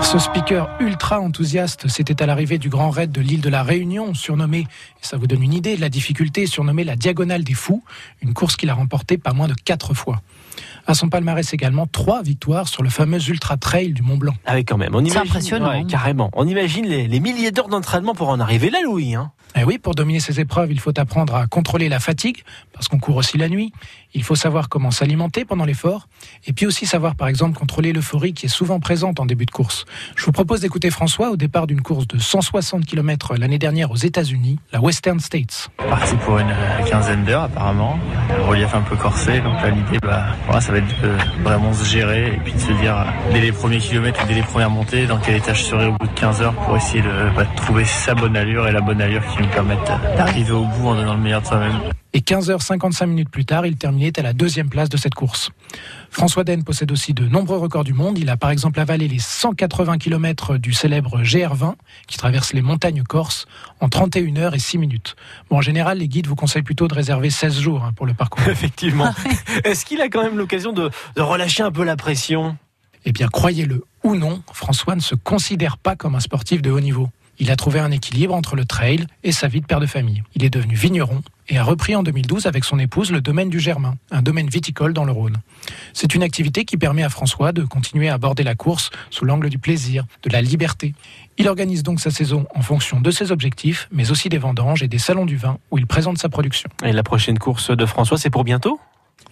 [0.04, 4.14] Ce speaker ultra enthousiaste, c'était à l'arrivée du grand raid de l'île de la Réunion,
[4.14, 7.82] surnommé, et ça vous donne une idée de la difficulté, surnommé la Diagonale des Fous,
[8.22, 10.22] une course qu'il a remportée pas moins de quatre fois.
[10.92, 14.34] À son palmarès également, trois victoires sur le fameux Ultra Trail du Mont Blanc.
[14.46, 14.94] Ah oui, quand même.
[14.94, 15.88] On C'est imagine, impressionnant, ouais, hein.
[15.88, 16.30] carrément.
[16.34, 19.16] On imagine les, les milliers d'heures d'entraînement pour en arriver là, Louis.
[19.16, 19.32] Hein.
[19.54, 22.88] Et Eh oui, pour dominer ces épreuves, il faut apprendre à contrôler la fatigue, parce
[22.88, 23.74] qu'on court aussi la nuit.
[24.14, 26.08] Il faut savoir comment s'alimenter pendant l'effort,
[26.48, 29.52] et puis aussi savoir, par exemple, contrôler l'euphorie qui est souvent présente en début de
[29.52, 29.86] course.
[30.16, 33.96] Je vous propose d'écouter François au départ d'une course de 160 km l'année dernière aux
[33.96, 35.70] États-Unis, la Western States.
[35.78, 38.00] Parti pour une euh, quinzaine d'heures apparemment,
[38.48, 40.28] relief un peu corsé, donc là l'idée bah,
[40.60, 43.52] ça va être de vraiment se gérer et puis de se dire euh, dès les
[43.52, 46.20] premiers kilomètres ou dès les premières montées dans quel état je serai au bout de
[46.20, 49.26] 15 heures pour essayer de, bah, de trouver sa bonne allure et la bonne allure
[49.28, 51.80] qui me permette euh, d'arriver au bout en donnant le meilleur de soi-même.
[52.14, 55.52] Et 15h55 minutes plus tard, il terminait à la deuxième place de cette course.
[56.10, 58.18] François Den possède aussi de nombreux records du monde.
[58.18, 61.76] Il a par exemple avalé les 180 km du célèbre GR20
[62.08, 63.46] qui traverse les montagnes corses
[63.80, 65.16] en 31 heures et 6 minutes.
[65.50, 68.14] Bon, en général, les guides vous conseillent plutôt de réserver 16 jours hein, pour le
[68.14, 68.48] parcours.
[68.50, 69.14] Effectivement.
[69.64, 72.58] Est-ce qu'il a quand même l'occasion de, de relâcher un peu la pression?
[73.06, 76.80] Eh bien, croyez-le ou non, François ne se considère pas comme un sportif de haut
[76.80, 77.10] niveau.
[77.40, 80.24] Il a trouvé un équilibre entre le trail et sa vie de père de famille.
[80.36, 83.60] Il est devenu vigneron et a repris en 2012 avec son épouse le domaine du
[83.60, 85.38] Germain, un domaine viticole dans le Rhône.
[85.94, 89.50] C'est une activité qui permet à François de continuer à aborder la course sous l'angle
[89.50, 90.94] du plaisir, de la liberté.
[91.38, 94.88] Il organise donc sa saison en fonction de ses objectifs, mais aussi des vendanges et
[94.88, 96.70] des salons du vin où il présente sa production.
[96.84, 98.80] Et la prochaine course de François, c'est pour bientôt?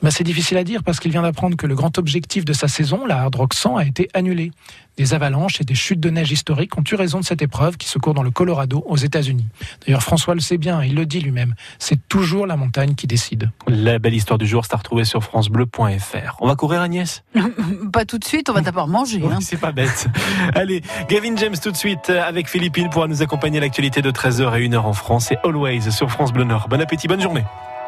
[0.02, 2.68] Bah, c'est difficile à dire parce qu'il vient d'apprendre que le grand objectif de sa
[2.68, 4.52] saison, la Hard Rock 100, a été annulé.
[4.97, 7.88] Des avalanches et des chutes de neige historiques ont eu raison de cette épreuve qui
[7.88, 9.47] se court dans le Colorado aux États-Unis.
[9.86, 13.50] D'ailleurs, François le sait bien, il le dit lui-même, c'est toujours la montagne qui décide.
[13.68, 16.38] La belle histoire du jour, c'est à retrouver sur francebleu.fr.
[16.41, 17.24] On va courir Agnès?
[17.93, 19.22] Pas tout de suite, on va d'abord manger.
[19.22, 19.39] Oui, hein.
[19.41, 20.08] C'est pas bête.
[20.54, 24.12] Allez, Gavin James tout de suite euh, avec Philippine pour nous accompagner à l'actualité de
[24.12, 26.68] 13h et 1h en France et Always sur France Bleu Nord.
[26.70, 27.43] Bon appétit, bonne journée.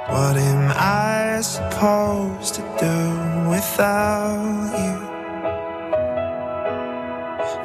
[0.09, 4.97] What am I supposed to do without you?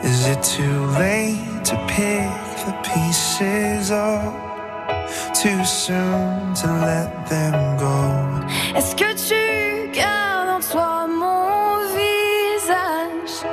[0.09, 2.31] Is it too late to pick
[2.67, 4.35] the pieces up?
[5.35, 8.47] Too soon to let them go?
[8.77, 13.47] Est-ce que tu gardes en toi mon visage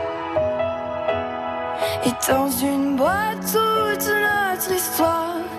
[2.05, 5.52] Et dans une boîte toute notre histoire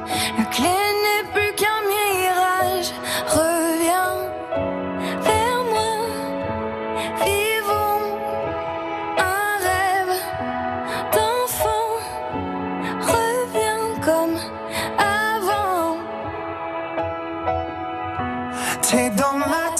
[18.91, 19.74] T'es dans ma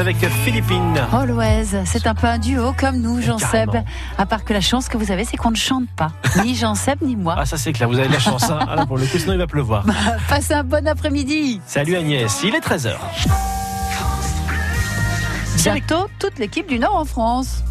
[0.00, 0.98] avec Philippines.
[1.12, 3.70] Always, c'est un peu un duo comme nous, Jean Seb.
[4.16, 6.12] À part que la chance que vous avez, c'est qu'on ne chante pas.
[6.42, 7.36] Ni Jean Seb, ni moi.
[7.36, 8.50] Ah, ça c'est clair, vous avez de la chance.
[8.50, 8.60] Hein.
[8.66, 9.84] Ah, pour le coup, sinon il va pleuvoir.
[10.28, 11.60] Passez un bon après-midi.
[11.66, 12.94] Salut Agnès, il est 13h.
[15.62, 17.62] Bientôt, toute l'équipe du Nord en France.